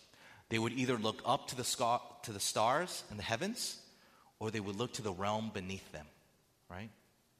They 0.50 0.60
would 0.60 0.74
either 0.74 0.96
look 0.96 1.20
up 1.26 1.48
to 1.48 1.56
the, 1.56 1.64
scar- 1.64 2.02
to 2.22 2.32
the 2.32 2.38
stars 2.38 3.02
and 3.10 3.18
the 3.18 3.24
heavens, 3.24 3.81
or 4.42 4.50
they 4.50 4.58
would 4.58 4.74
look 4.74 4.92
to 4.92 5.02
the 5.02 5.12
realm 5.12 5.52
beneath 5.54 5.92
them, 5.92 6.04
right? 6.68 6.90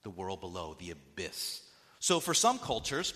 The 0.05 0.11
world 0.11 0.41
below, 0.41 0.77
the 0.79 0.93
abyss. 0.93 1.61
So 1.99 2.21
for 2.21 2.33
some 2.33 2.61
cultures, 2.61 3.13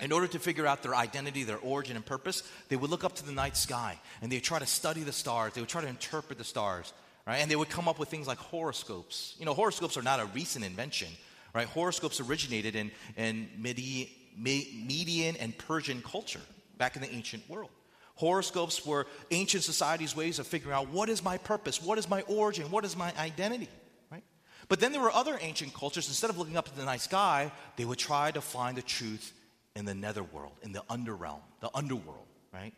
in 0.00 0.10
order 0.10 0.26
to 0.26 0.40
figure 0.40 0.66
out 0.66 0.82
their 0.82 0.96
identity, 0.96 1.44
their 1.44 1.58
origin, 1.58 1.94
and 1.94 2.04
purpose, 2.04 2.42
they 2.68 2.74
would 2.74 2.90
look 2.90 3.04
up 3.04 3.14
to 3.14 3.24
the 3.24 3.30
night 3.30 3.56
sky 3.56 4.00
and 4.20 4.32
they 4.32 4.36
would 4.36 4.42
try 4.42 4.58
to 4.58 4.66
study 4.66 5.02
the 5.04 5.12
stars. 5.12 5.52
They 5.54 5.60
would 5.60 5.70
try 5.70 5.82
to 5.82 5.86
interpret 5.86 6.38
the 6.38 6.44
stars, 6.44 6.92
right? 7.24 7.36
And 7.36 7.48
they 7.48 7.54
would 7.54 7.68
come 7.68 7.86
up 7.86 8.00
with 8.00 8.08
things 8.08 8.26
like 8.26 8.38
horoscopes. 8.38 9.36
You 9.38 9.46
know, 9.46 9.54
horoscopes 9.54 9.96
are 9.96 10.02
not 10.02 10.18
a 10.18 10.24
recent 10.26 10.64
invention, 10.64 11.08
right? 11.54 11.68
Horoscopes 11.68 12.18
originated 12.18 12.74
in, 12.74 12.90
in 13.16 13.48
Medi- 13.56 14.10
Median 14.36 15.36
and 15.36 15.56
Persian 15.56 16.02
culture 16.02 16.42
back 16.78 16.96
in 16.96 17.02
the 17.02 17.14
ancient 17.14 17.48
world. 17.48 17.70
Horoscopes 18.16 18.86
were 18.86 19.06
ancient 19.30 19.64
societies' 19.64 20.14
ways 20.14 20.38
of 20.38 20.46
figuring 20.46 20.74
out 20.74 20.88
what 20.88 21.08
is 21.08 21.22
my 21.22 21.38
purpose, 21.38 21.82
what 21.82 21.98
is 21.98 22.08
my 22.08 22.22
origin, 22.22 22.70
what 22.70 22.84
is 22.84 22.96
my 22.96 23.12
identity, 23.18 23.68
right? 24.10 24.22
But 24.68 24.80
then 24.80 24.92
there 24.92 25.00
were 25.00 25.12
other 25.12 25.36
ancient 25.40 25.74
cultures, 25.74 26.08
instead 26.08 26.30
of 26.30 26.38
looking 26.38 26.56
up 26.56 26.66
to 26.66 26.76
the 26.76 26.84
night 26.84 27.00
sky, 27.00 27.50
they 27.76 27.84
would 27.84 27.98
try 27.98 28.30
to 28.30 28.40
find 28.40 28.76
the 28.76 28.82
truth 28.82 29.32
in 29.74 29.84
the 29.84 29.94
netherworld, 29.94 30.52
in 30.62 30.72
the 30.72 30.82
underrealm, 30.88 31.40
the 31.60 31.70
underworld, 31.74 32.26
right? 32.52 32.72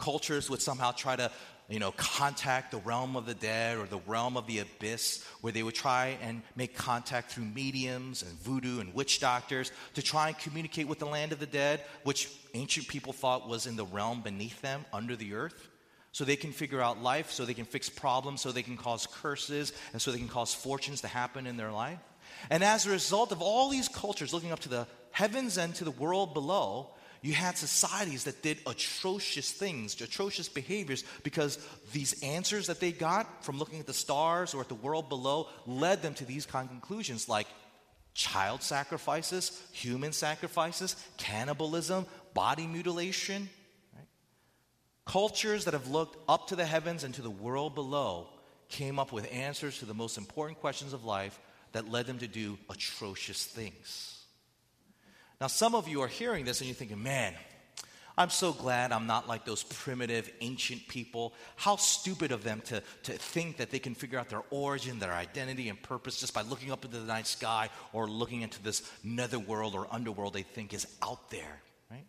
Cultures 0.00 0.50
would 0.50 0.62
somehow 0.62 0.92
try 0.92 1.14
to 1.14 1.30
you 1.70 1.78
know, 1.78 1.92
contact 1.92 2.72
the 2.72 2.78
realm 2.78 3.16
of 3.16 3.26
the 3.26 3.34
dead 3.34 3.78
or 3.78 3.86
the 3.86 4.00
realm 4.06 4.36
of 4.36 4.46
the 4.48 4.58
abyss, 4.58 5.24
where 5.40 5.52
they 5.52 5.62
would 5.62 5.74
try 5.74 6.18
and 6.20 6.42
make 6.56 6.76
contact 6.76 7.30
through 7.30 7.44
mediums 7.44 8.22
and 8.22 8.32
voodoo 8.40 8.80
and 8.80 8.92
witch 8.92 9.20
doctors 9.20 9.70
to 9.94 10.02
try 10.02 10.28
and 10.28 10.38
communicate 10.38 10.88
with 10.88 10.98
the 10.98 11.06
land 11.06 11.30
of 11.30 11.38
the 11.38 11.46
dead, 11.46 11.80
which 12.02 12.28
ancient 12.54 12.88
people 12.88 13.12
thought 13.12 13.48
was 13.48 13.68
in 13.68 13.76
the 13.76 13.84
realm 13.84 14.20
beneath 14.20 14.60
them, 14.62 14.84
under 14.92 15.14
the 15.14 15.34
earth. 15.34 15.68
So 16.10 16.24
they 16.24 16.34
can 16.34 16.50
figure 16.50 16.80
out 16.80 17.00
life, 17.00 17.30
so 17.30 17.44
they 17.44 17.54
can 17.54 17.66
fix 17.66 17.88
problems, 17.88 18.40
so 18.40 18.50
they 18.50 18.64
can 18.64 18.76
cause 18.76 19.06
curses, 19.06 19.72
and 19.92 20.02
so 20.02 20.10
they 20.10 20.18
can 20.18 20.26
cause 20.26 20.52
fortunes 20.52 21.02
to 21.02 21.08
happen 21.08 21.46
in 21.46 21.56
their 21.56 21.70
life. 21.70 22.00
And 22.50 22.64
as 22.64 22.84
a 22.84 22.90
result 22.90 23.30
of 23.30 23.40
all 23.40 23.68
these 23.68 23.88
cultures 23.88 24.34
looking 24.34 24.50
up 24.50 24.58
to 24.60 24.68
the 24.68 24.88
heavens 25.12 25.56
and 25.56 25.72
to 25.76 25.84
the 25.84 25.92
world 25.92 26.34
below, 26.34 26.90
you 27.22 27.34
had 27.34 27.58
societies 27.58 28.24
that 28.24 28.42
did 28.42 28.58
atrocious 28.66 29.50
things, 29.50 30.00
atrocious 30.00 30.48
behaviors, 30.48 31.04
because 31.22 31.58
these 31.92 32.22
answers 32.22 32.68
that 32.68 32.80
they 32.80 32.92
got 32.92 33.44
from 33.44 33.58
looking 33.58 33.78
at 33.78 33.86
the 33.86 33.92
stars 33.92 34.54
or 34.54 34.62
at 34.62 34.68
the 34.68 34.74
world 34.74 35.08
below 35.08 35.48
led 35.66 36.00
them 36.00 36.14
to 36.14 36.24
these 36.24 36.46
kind 36.46 36.64
of 36.64 36.70
conclusions 36.70 37.28
like 37.28 37.46
child 38.14 38.62
sacrifices, 38.62 39.60
human 39.72 40.12
sacrifices, 40.12 40.96
cannibalism, 41.18 42.06
body 42.32 42.66
mutilation. 42.66 43.50
Right? 43.94 44.06
Cultures 45.04 45.66
that 45.66 45.74
have 45.74 45.88
looked 45.88 46.16
up 46.28 46.48
to 46.48 46.56
the 46.56 46.66
heavens 46.66 47.04
and 47.04 47.14
to 47.14 47.22
the 47.22 47.30
world 47.30 47.74
below 47.74 48.28
came 48.70 48.98
up 48.98 49.12
with 49.12 49.30
answers 49.32 49.78
to 49.80 49.84
the 49.84 49.94
most 49.94 50.16
important 50.16 50.58
questions 50.60 50.94
of 50.94 51.04
life 51.04 51.38
that 51.72 51.90
led 51.90 52.06
them 52.06 52.18
to 52.18 52.26
do 52.26 52.58
atrocious 52.70 53.44
things. 53.44 54.19
Now, 55.40 55.46
some 55.46 55.74
of 55.74 55.88
you 55.88 56.02
are 56.02 56.08
hearing 56.08 56.44
this 56.44 56.60
and 56.60 56.68
you're 56.68 56.74
thinking, 56.74 57.02
man, 57.02 57.34
I'm 58.18 58.28
so 58.28 58.52
glad 58.52 58.92
I'm 58.92 59.06
not 59.06 59.26
like 59.26 59.46
those 59.46 59.62
primitive 59.62 60.30
ancient 60.42 60.86
people. 60.88 61.32
How 61.56 61.76
stupid 61.76 62.32
of 62.32 62.44
them 62.44 62.60
to, 62.66 62.82
to 63.04 63.12
think 63.12 63.56
that 63.56 63.70
they 63.70 63.78
can 63.78 63.94
figure 63.94 64.18
out 64.18 64.28
their 64.28 64.42
origin, 64.50 64.98
their 64.98 65.14
identity, 65.14 65.70
and 65.70 65.80
purpose 65.80 66.20
just 66.20 66.34
by 66.34 66.42
looking 66.42 66.70
up 66.70 66.84
into 66.84 66.98
the 66.98 67.06
night 67.06 67.26
sky 67.26 67.70
or 67.94 68.06
looking 68.06 68.42
into 68.42 68.62
this 68.62 68.82
netherworld 69.02 69.74
or 69.74 69.86
underworld 69.90 70.34
they 70.34 70.42
think 70.42 70.74
is 70.74 70.86
out 71.02 71.30
there, 71.30 71.62
right? 71.90 72.04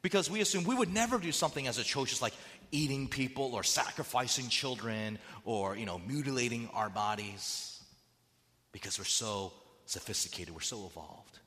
Because 0.00 0.28
we 0.28 0.40
assume 0.40 0.64
we 0.64 0.74
would 0.74 0.92
never 0.92 1.18
do 1.18 1.30
something 1.30 1.68
as 1.68 1.78
atrocious 1.78 2.20
like 2.20 2.34
eating 2.72 3.06
people 3.06 3.54
or 3.54 3.62
sacrificing 3.62 4.48
children 4.48 5.20
or, 5.44 5.76
you 5.76 5.86
know, 5.86 6.00
mutilating 6.00 6.68
our 6.74 6.90
bodies 6.90 7.80
because 8.72 8.98
we're 8.98 9.04
so 9.04 9.52
sophisticated, 9.86 10.52
we're 10.52 10.60
so 10.60 10.86
evolved. 10.86 11.38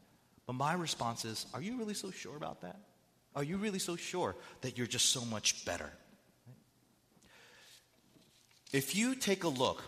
But 0.48 0.54
my 0.54 0.74
response 0.74 1.26
is 1.26 1.46
Are 1.54 1.62
you 1.62 1.78
really 1.78 1.94
so 1.94 2.12
sure 2.12 2.36
about 2.36 2.62
that? 2.62 2.80
Are 3.36 3.44
you 3.44 3.58
really 3.58 3.80
so 3.80 3.96
sure 3.96 4.36
that 4.62 4.78
you're 4.78 4.88
just 4.88 5.10
so 5.10 5.26
much 5.26 5.66
better? 5.66 5.92
If 8.72 8.96
you 8.96 9.16
take 9.16 9.44
a 9.44 9.50
look 9.50 9.84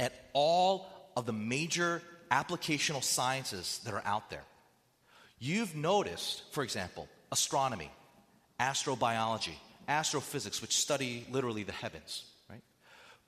at 0.00 0.12
all 0.32 0.90
of 1.16 1.26
the 1.26 1.32
major 1.32 2.02
applicational 2.30 3.02
sciences 3.02 3.80
that 3.84 3.94
are 3.94 4.02
out 4.04 4.30
there. 4.30 4.44
You've 5.38 5.74
noticed, 5.74 6.42
for 6.52 6.62
example, 6.62 7.08
astronomy, 7.30 7.90
astrobiology, 8.58 9.54
astrophysics, 9.88 10.60
which 10.62 10.76
study 10.76 11.26
literally 11.30 11.64
the 11.64 11.72
heavens, 11.72 12.24
right? 12.48 12.62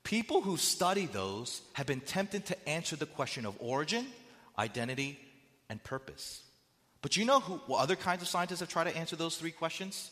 People 0.03 0.41
who 0.41 0.57
study 0.57 1.05
those 1.05 1.61
have 1.73 1.85
been 1.85 2.01
tempted 2.01 2.45
to 2.47 2.69
answer 2.69 2.95
the 2.95 3.05
question 3.05 3.45
of 3.45 3.55
origin, 3.59 4.05
identity, 4.57 5.19
and 5.69 5.83
purpose. 5.83 6.43
But 7.01 7.15
you 7.17 7.25
know 7.25 7.39
who 7.39 7.61
what 7.67 7.81
other 7.81 7.95
kinds 7.95 8.21
of 8.21 8.27
scientists 8.27 8.59
have 8.59 8.69
tried 8.69 8.85
to 8.85 8.97
answer 8.97 9.15
those 9.15 9.37
three 9.37 9.51
questions? 9.51 10.11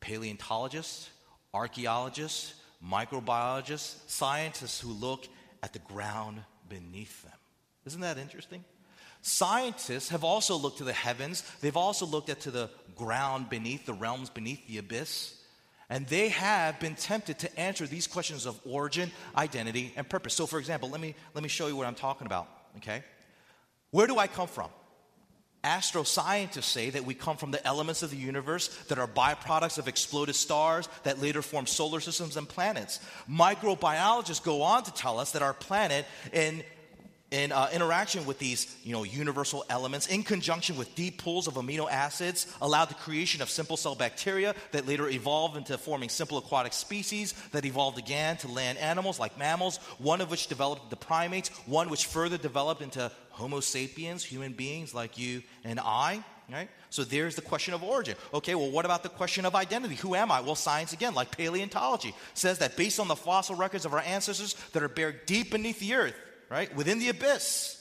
Paleontologists, 0.00 1.10
archaeologists, 1.52 2.54
microbiologists, 2.84 3.96
scientists 4.06 4.80
who 4.80 4.92
look 4.92 5.26
at 5.62 5.72
the 5.72 5.78
ground 5.80 6.42
beneath 6.68 7.22
them. 7.22 7.32
Isn't 7.86 8.00
that 8.00 8.18
interesting? 8.18 8.64
Scientists 9.22 10.10
have 10.10 10.24
also 10.24 10.56
looked 10.56 10.78
to 10.78 10.84
the 10.84 10.92
heavens. 10.92 11.42
They've 11.60 11.76
also 11.76 12.04
looked 12.04 12.28
at 12.28 12.40
to 12.40 12.50
the 12.50 12.68
ground 12.94 13.48
beneath, 13.48 13.86
the 13.86 13.94
realms 13.94 14.28
beneath 14.28 14.66
the 14.66 14.78
abyss. 14.78 15.40
And 15.88 16.06
they 16.06 16.28
have 16.30 16.80
been 16.80 16.94
tempted 16.94 17.38
to 17.40 17.60
answer 17.60 17.86
these 17.86 18.06
questions 18.06 18.46
of 18.46 18.60
origin, 18.64 19.10
identity, 19.36 19.92
and 19.96 20.08
purpose. 20.08 20.34
So, 20.34 20.46
for 20.46 20.58
example, 20.58 20.90
let 20.90 21.00
me, 21.00 21.14
let 21.34 21.42
me 21.42 21.48
show 21.48 21.66
you 21.66 21.76
what 21.76 21.86
I'm 21.86 21.94
talking 21.94 22.26
about, 22.26 22.48
okay? 22.78 23.02
Where 23.90 24.06
do 24.06 24.18
I 24.18 24.26
come 24.26 24.48
from? 24.48 24.70
Astroscientists 25.64 26.64
say 26.64 26.90
that 26.90 27.04
we 27.04 27.14
come 27.14 27.36
from 27.36 27.50
the 27.50 27.66
elements 27.66 28.02
of 28.02 28.10
the 28.10 28.16
universe 28.16 28.68
that 28.88 28.98
are 28.98 29.08
byproducts 29.08 29.78
of 29.78 29.88
exploded 29.88 30.34
stars 30.34 30.88
that 31.04 31.20
later 31.20 31.40
form 31.42 31.66
solar 31.66 32.00
systems 32.00 32.36
and 32.36 32.48
planets. 32.48 33.00
Microbiologists 33.30 34.44
go 34.44 34.62
on 34.62 34.84
to 34.84 34.92
tell 34.92 35.18
us 35.18 35.32
that 35.32 35.42
our 35.42 35.54
planet, 35.54 36.04
in 36.32 36.62
in 37.34 37.50
uh, 37.50 37.68
interaction 37.72 38.24
with 38.26 38.38
these 38.38 38.72
you 38.84 38.92
know, 38.92 39.02
universal 39.02 39.64
elements, 39.68 40.06
in 40.06 40.22
conjunction 40.22 40.76
with 40.76 40.94
deep 40.94 41.18
pools 41.18 41.48
of 41.48 41.54
amino 41.54 41.90
acids, 41.90 42.46
allowed 42.62 42.84
the 42.84 42.94
creation 42.94 43.42
of 43.42 43.50
simple 43.50 43.76
cell 43.76 43.96
bacteria 43.96 44.54
that 44.70 44.86
later 44.86 45.08
evolved 45.08 45.56
into 45.56 45.76
forming 45.76 46.08
simple 46.08 46.38
aquatic 46.38 46.72
species 46.72 47.32
that 47.50 47.64
evolved 47.64 47.98
again 47.98 48.36
to 48.36 48.46
land 48.46 48.78
animals 48.78 49.18
like 49.18 49.36
mammals, 49.36 49.78
one 49.98 50.20
of 50.20 50.30
which 50.30 50.46
developed 50.46 50.84
into 50.84 50.94
primates, 50.94 51.48
one 51.66 51.90
which 51.90 52.06
further 52.06 52.38
developed 52.38 52.82
into 52.82 53.10
Homo 53.30 53.58
sapiens, 53.58 54.22
human 54.22 54.52
beings 54.52 54.94
like 54.94 55.18
you 55.18 55.42
and 55.64 55.80
I. 55.80 56.22
Right? 56.48 56.68
So 56.90 57.02
there's 57.02 57.34
the 57.34 57.42
question 57.42 57.74
of 57.74 57.82
origin. 57.82 58.16
Okay, 58.32 58.54
well, 58.54 58.70
what 58.70 58.84
about 58.84 59.02
the 59.02 59.08
question 59.08 59.44
of 59.44 59.56
identity? 59.56 59.96
Who 59.96 60.14
am 60.14 60.30
I? 60.30 60.40
Well, 60.40 60.54
science, 60.54 60.92
again, 60.92 61.14
like 61.14 61.36
paleontology, 61.36 62.14
says 62.34 62.58
that 62.58 62.76
based 62.76 63.00
on 63.00 63.08
the 63.08 63.16
fossil 63.16 63.56
records 63.56 63.86
of 63.86 63.92
our 63.92 64.00
ancestors 64.00 64.54
that 64.72 64.82
are 64.82 64.88
buried 64.88 65.26
deep 65.26 65.50
beneath 65.50 65.80
the 65.80 65.94
earth, 65.94 66.14
right? 66.48 66.74
Within 66.74 66.98
the 66.98 67.08
abyss. 67.08 67.80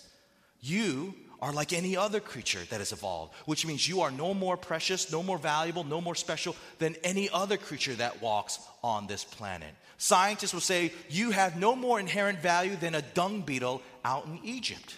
You 0.62 1.14
are 1.42 1.52
like 1.52 1.74
any 1.74 1.98
other 1.98 2.22
creature 2.22 2.62
that 2.70 2.80
has 2.80 2.94
evolved, 2.94 3.34
which 3.46 3.66
means 3.66 3.86
you 3.88 4.00
are 4.00 4.12
no 4.12 4.34
more 4.34 4.56
precious, 4.56 5.12
no 5.12 5.22
more 5.22 5.38
valuable, 5.38 5.84
no 5.84 6.00
more 6.00 6.16
special 6.16 6.56
than 6.80 6.96
any 7.04 7.30
other 7.30 7.58
creature 7.58 7.94
that 7.96 8.22
walks 8.22 8.60
on 8.82 9.08
this 9.08 9.26
planet. 9.26 9.76
Scientists 9.98 10.54
will 10.54 10.62
say 10.62 10.94
you 11.10 11.32
have 11.32 11.58
no 11.58 11.76
more 11.76 12.00
inherent 12.00 12.40
value 12.40 12.78
than 12.78 12.96
a 12.96 13.02
dung 13.02 13.42
beetle 13.42 13.82
out 14.06 14.26
in 14.26 14.40
Egypt. 14.44 14.96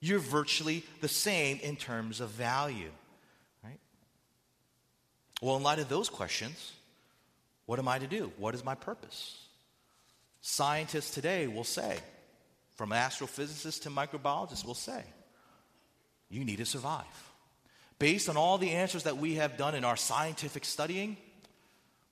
You're 0.00 0.18
virtually 0.18 0.84
the 1.00 1.08
same 1.08 1.58
in 1.62 1.76
terms 1.76 2.20
of 2.20 2.28
value, 2.30 2.90
right? 3.64 3.80
Well, 5.40 5.56
in 5.56 5.62
light 5.62 5.78
of 5.78 5.88
those 5.88 6.10
questions, 6.10 6.72
what 7.64 7.78
am 7.78 7.88
I 7.88 7.98
to 7.98 8.06
do? 8.06 8.30
What 8.36 8.54
is 8.54 8.62
my 8.64 8.74
purpose? 8.74 9.38
Scientists 10.42 11.14
today 11.14 11.46
will 11.46 11.64
say, 11.64 11.98
from 12.74 12.90
astrophysicists 12.90 13.82
to 13.82 13.90
microbiologists 13.90 14.64
will 14.64 14.74
say, 14.74 15.02
you 16.28 16.44
need 16.44 16.56
to 16.56 16.66
survive. 16.66 17.04
Based 17.98 18.28
on 18.28 18.36
all 18.36 18.58
the 18.58 18.70
answers 18.70 19.04
that 19.04 19.18
we 19.18 19.34
have 19.34 19.56
done 19.56 19.74
in 19.74 19.84
our 19.84 19.96
scientific 19.96 20.64
studying, 20.64 21.16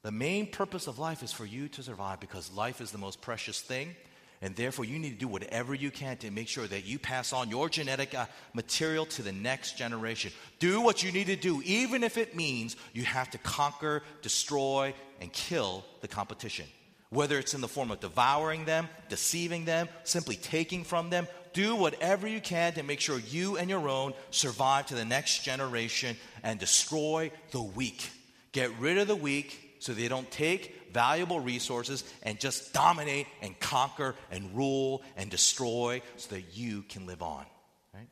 the 0.02 0.12
main 0.12 0.46
purpose 0.46 0.86
of 0.86 0.98
life 0.98 1.22
is 1.22 1.32
for 1.32 1.44
you 1.44 1.68
to 1.68 1.82
survive 1.82 2.20
because 2.20 2.52
life 2.52 2.80
is 2.80 2.90
the 2.90 2.98
most 2.98 3.20
precious 3.20 3.60
thing. 3.60 3.96
And 4.42 4.56
therefore, 4.56 4.86
you 4.86 4.98
need 4.98 5.10
to 5.10 5.18
do 5.18 5.28
whatever 5.28 5.74
you 5.74 5.90
can 5.90 6.16
to 6.18 6.30
make 6.30 6.48
sure 6.48 6.66
that 6.66 6.86
you 6.86 6.98
pass 6.98 7.34
on 7.34 7.50
your 7.50 7.68
genetic 7.68 8.14
uh, 8.14 8.24
material 8.54 9.04
to 9.06 9.22
the 9.22 9.32
next 9.32 9.76
generation. 9.76 10.32
Do 10.58 10.80
what 10.80 11.02
you 11.02 11.12
need 11.12 11.26
to 11.26 11.36
do, 11.36 11.60
even 11.66 12.02
if 12.02 12.16
it 12.16 12.34
means 12.34 12.76
you 12.94 13.04
have 13.04 13.30
to 13.32 13.38
conquer, 13.38 14.02
destroy, 14.22 14.94
and 15.20 15.30
kill 15.30 15.84
the 16.00 16.08
competition 16.08 16.64
whether 17.10 17.38
it's 17.38 17.54
in 17.54 17.60
the 17.60 17.68
form 17.68 17.90
of 17.90 18.00
devouring 18.00 18.64
them, 18.64 18.88
deceiving 19.08 19.64
them, 19.64 19.88
simply 20.04 20.36
taking 20.36 20.84
from 20.84 21.10
them. 21.10 21.26
Do 21.52 21.74
whatever 21.74 22.28
you 22.28 22.40
can 22.40 22.72
to 22.74 22.84
make 22.84 23.00
sure 23.00 23.18
you 23.18 23.56
and 23.56 23.68
your 23.68 23.88
own 23.88 24.14
survive 24.30 24.86
to 24.86 24.94
the 24.94 25.04
next 25.04 25.42
generation 25.42 26.16
and 26.44 26.58
destroy 26.60 27.32
the 27.50 27.62
weak. 27.62 28.08
Get 28.52 28.70
rid 28.78 28.98
of 28.98 29.08
the 29.08 29.16
weak 29.16 29.76
so 29.80 29.92
they 29.92 30.06
don't 30.06 30.30
take 30.30 30.92
valuable 30.92 31.40
resources 31.40 32.04
and 32.22 32.38
just 32.38 32.72
dominate 32.72 33.26
and 33.42 33.58
conquer 33.58 34.14
and 34.30 34.56
rule 34.56 35.02
and 35.16 35.30
destroy 35.30 36.02
so 36.16 36.34
that 36.34 36.56
you 36.56 36.82
can 36.82 37.06
live 37.06 37.22
on. 37.22 37.44
Right? 37.92 38.08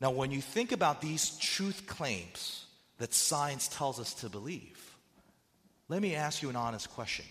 Now, 0.00 0.10
when 0.12 0.30
you 0.30 0.40
think 0.40 0.70
about 0.70 1.00
these 1.00 1.36
truth 1.38 1.86
claims 1.86 2.66
that 2.98 3.12
science 3.14 3.66
tells 3.68 3.98
us 3.98 4.14
to 4.14 4.28
believe, 4.28 4.78
let 5.88 6.00
me 6.00 6.14
ask 6.14 6.42
you 6.42 6.50
an 6.50 6.56
honest 6.56 6.90
question. 6.90 7.24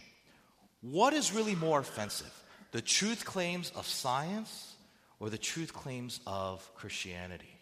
What 0.82 1.14
is 1.14 1.34
really 1.34 1.56
more 1.56 1.80
offensive, 1.80 2.32
the 2.72 2.82
truth 2.82 3.26
claims 3.26 3.72
of 3.76 3.86
science 3.86 4.76
or 5.20 5.30
the 5.30 5.38
truth 5.38 5.74
claims 5.74 6.20
of 6.26 6.68
Christianity? 6.76 7.60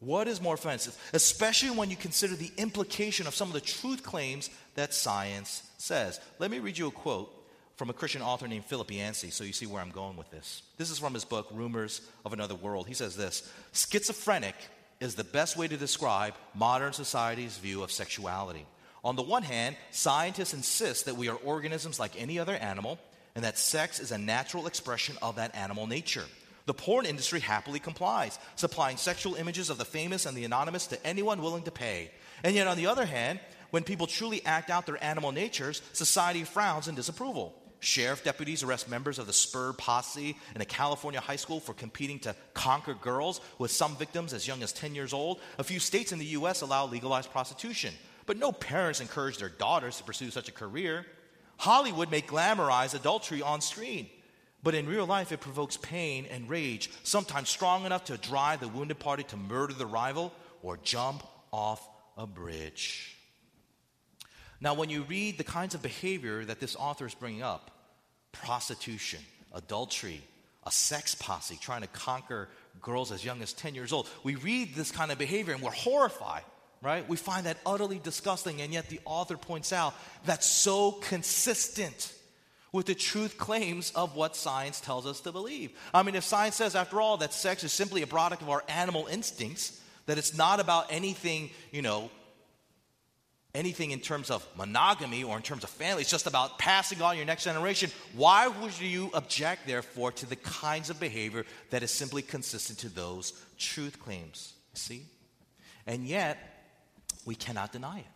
What 0.00 0.28
is 0.28 0.40
more 0.40 0.54
offensive, 0.54 0.96
especially 1.12 1.70
when 1.70 1.90
you 1.90 1.96
consider 1.96 2.36
the 2.36 2.52
implication 2.56 3.26
of 3.26 3.34
some 3.34 3.48
of 3.48 3.54
the 3.54 3.60
truth 3.60 4.02
claims 4.04 4.48
that 4.76 4.94
science 4.94 5.68
says? 5.78 6.20
Let 6.38 6.52
me 6.52 6.60
read 6.60 6.78
you 6.78 6.86
a 6.86 6.92
quote 6.92 7.34
from 7.74 7.90
a 7.90 7.92
Christian 7.92 8.22
author 8.22 8.46
named 8.46 8.64
Philip 8.64 8.92
Yancey 8.92 9.30
so 9.30 9.42
you 9.42 9.52
see 9.52 9.66
where 9.66 9.82
I'm 9.82 9.90
going 9.90 10.16
with 10.16 10.30
this. 10.30 10.62
This 10.76 10.90
is 10.90 11.00
from 11.00 11.14
his 11.14 11.24
book, 11.24 11.48
Rumors 11.52 12.00
of 12.24 12.32
Another 12.32 12.54
World. 12.54 12.86
He 12.86 12.94
says 12.94 13.16
this 13.16 13.50
Schizophrenic 13.72 14.54
is 15.00 15.16
the 15.16 15.24
best 15.24 15.56
way 15.56 15.66
to 15.66 15.76
describe 15.76 16.34
modern 16.54 16.92
society's 16.92 17.56
view 17.58 17.82
of 17.82 17.90
sexuality. 17.90 18.66
On 19.04 19.16
the 19.16 19.22
one 19.22 19.42
hand, 19.42 19.76
scientists 19.90 20.54
insist 20.54 21.04
that 21.04 21.16
we 21.16 21.28
are 21.28 21.36
organisms 21.36 22.00
like 22.00 22.20
any 22.20 22.38
other 22.38 22.54
animal 22.54 22.98
and 23.34 23.44
that 23.44 23.58
sex 23.58 24.00
is 24.00 24.10
a 24.10 24.18
natural 24.18 24.66
expression 24.66 25.16
of 25.22 25.36
that 25.36 25.54
animal 25.54 25.86
nature. 25.86 26.24
The 26.66 26.74
porn 26.74 27.06
industry 27.06 27.40
happily 27.40 27.78
complies, 27.78 28.38
supplying 28.56 28.96
sexual 28.96 29.36
images 29.36 29.70
of 29.70 29.78
the 29.78 29.84
famous 29.84 30.26
and 30.26 30.36
the 30.36 30.44
anonymous 30.44 30.88
to 30.88 31.06
anyone 31.06 31.40
willing 31.40 31.62
to 31.62 31.70
pay. 31.70 32.10
And 32.42 32.54
yet, 32.54 32.66
on 32.66 32.76
the 32.76 32.88
other 32.88 33.06
hand, 33.06 33.40
when 33.70 33.84
people 33.84 34.06
truly 34.06 34.44
act 34.44 34.70
out 34.70 34.86
their 34.86 35.02
animal 35.02 35.32
natures, 35.32 35.82
society 35.92 36.44
frowns 36.44 36.88
in 36.88 36.94
disapproval. 36.94 37.54
Sheriff 37.80 38.24
deputies 38.24 38.62
arrest 38.62 38.90
members 38.90 39.18
of 39.18 39.26
the 39.26 39.32
Spur 39.32 39.72
Posse 39.72 40.36
in 40.54 40.60
a 40.60 40.64
California 40.64 41.20
high 41.20 41.36
school 41.36 41.60
for 41.60 41.74
competing 41.74 42.18
to 42.20 42.34
conquer 42.52 42.94
girls, 42.94 43.40
with 43.58 43.70
some 43.70 43.96
victims 43.96 44.32
as 44.32 44.48
young 44.48 44.62
as 44.62 44.72
10 44.72 44.94
years 44.94 45.12
old. 45.12 45.40
A 45.58 45.64
few 45.64 45.78
states 45.78 46.12
in 46.12 46.18
the 46.18 46.24
U.S. 46.26 46.60
allow 46.60 46.86
legalized 46.86 47.30
prostitution. 47.30 47.94
But 48.28 48.36
no 48.36 48.52
parents 48.52 49.00
encourage 49.00 49.38
their 49.38 49.48
daughters 49.48 49.96
to 49.96 50.04
pursue 50.04 50.30
such 50.30 50.50
a 50.50 50.52
career. 50.52 51.06
Hollywood 51.56 52.10
may 52.10 52.20
glamorize 52.20 52.94
adultery 52.94 53.40
on 53.40 53.62
screen, 53.62 54.06
but 54.62 54.74
in 54.74 54.86
real 54.86 55.06
life 55.06 55.32
it 55.32 55.40
provokes 55.40 55.78
pain 55.78 56.26
and 56.30 56.46
rage, 56.46 56.90
sometimes 57.04 57.48
strong 57.48 57.86
enough 57.86 58.04
to 58.04 58.18
drive 58.18 58.60
the 58.60 58.68
wounded 58.68 58.98
party 58.98 59.22
to 59.22 59.38
murder 59.38 59.72
the 59.72 59.86
rival 59.86 60.34
or 60.62 60.76
jump 60.76 61.26
off 61.52 61.88
a 62.18 62.26
bridge. 62.26 63.16
Now, 64.60 64.74
when 64.74 64.90
you 64.90 65.04
read 65.04 65.38
the 65.38 65.44
kinds 65.44 65.74
of 65.74 65.80
behavior 65.80 66.44
that 66.44 66.60
this 66.60 66.76
author 66.76 67.06
is 67.06 67.14
bringing 67.14 67.42
up 67.42 67.70
prostitution, 68.32 69.20
adultery, 69.54 70.20
a 70.66 70.70
sex 70.70 71.14
posse 71.14 71.56
trying 71.62 71.80
to 71.80 71.86
conquer 71.88 72.50
girls 72.82 73.10
as 73.10 73.24
young 73.24 73.40
as 73.40 73.54
10 73.54 73.74
years 73.74 73.92
old 73.92 74.08
we 74.22 74.34
read 74.36 74.74
this 74.74 74.92
kind 74.92 75.10
of 75.10 75.18
behavior 75.18 75.54
and 75.54 75.62
we're 75.62 75.70
horrified 75.70 76.42
right? 76.82 77.08
We 77.08 77.16
find 77.16 77.46
that 77.46 77.58
utterly 77.66 77.98
disgusting, 77.98 78.60
and 78.60 78.72
yet 78.72 78.88
the 78.88 79.00
author 79.04 79.36
points 79.36 79.72
out 79.72 79.94
that's 80.24 80.46
so 80.46 80.92
consistent 80.92 82.14
with 82.72 82.86
the 82.86 82.94
truth 82.94 83.38
claims 83.38 83.90
of 83.92 84.14
what 84.14 84.36
science 84.36 84.80
tells 84.80 85.06
us 85.06 85.20
to 85.22 85.32
believe. 85.32 85.70
I 85.92 86.02
mean, 86.02 86.14
if 86.14 86.24
science 86.24 86.56
says, 86.56 86.76
after 86.76 87.00
all, 87.00 87.16
that 87.18 87.32
sex 87.32 87.64
is 87.64 87.72
simply 87.72 88.02
a 88.02 88.06
product 88.06 88.42
of 88.42 88.50
our 88.50 88.62
animal 88.68 89.06
instincts, 89.06 89.80
that 90.06 90.18
it's 90.18 90.36
not 90.36 90.60
about 90.60 90.86
anything, 90.90 91.50
you 91.72 91.82
know, 91.82 92.10
anything 93.54 93.90
in 93.90 94.00
terms 94.00 94.30
of 94.30 94.46
monogamy 94.56 95.24
or 95.24 95.36
in 95.36 95.42
terms 95.42 95.64
of 95.64 95.70
family, 95.70 96.02
it's 96.02 96.10
just 96.10 96.26
about 96.26 96.58
passing 96.58 97.00
on 97.00 97.16
your 97.16 97.26
next 97.26 97.44
generation, 97.44 97.90
why 98.14 98.46
would 98.46 98.78
you 98.78 99.10
object, 99.14 99.66
therefore, 99.66 100.12
to 100.12 100.26
the 100.26 100.36
kinds 100.36 100.90
of 100.90 101.00
behavior 101.00 101.44
that 101.70 101.82
is 101.82 101.90
simply 101.90 102.22
consistent 102.22 102.78
to 102.78 102.88
those 102.88 103.32
truth 103.58 103.98
claims? 103.98 104.52
See? 104.74 105.04
And 105.86 106.06
yet, 106.06 106.57
we 107.28 107.34
cannot 107.34 107.72
deny 107.72 107.98
it. 107.98 108.06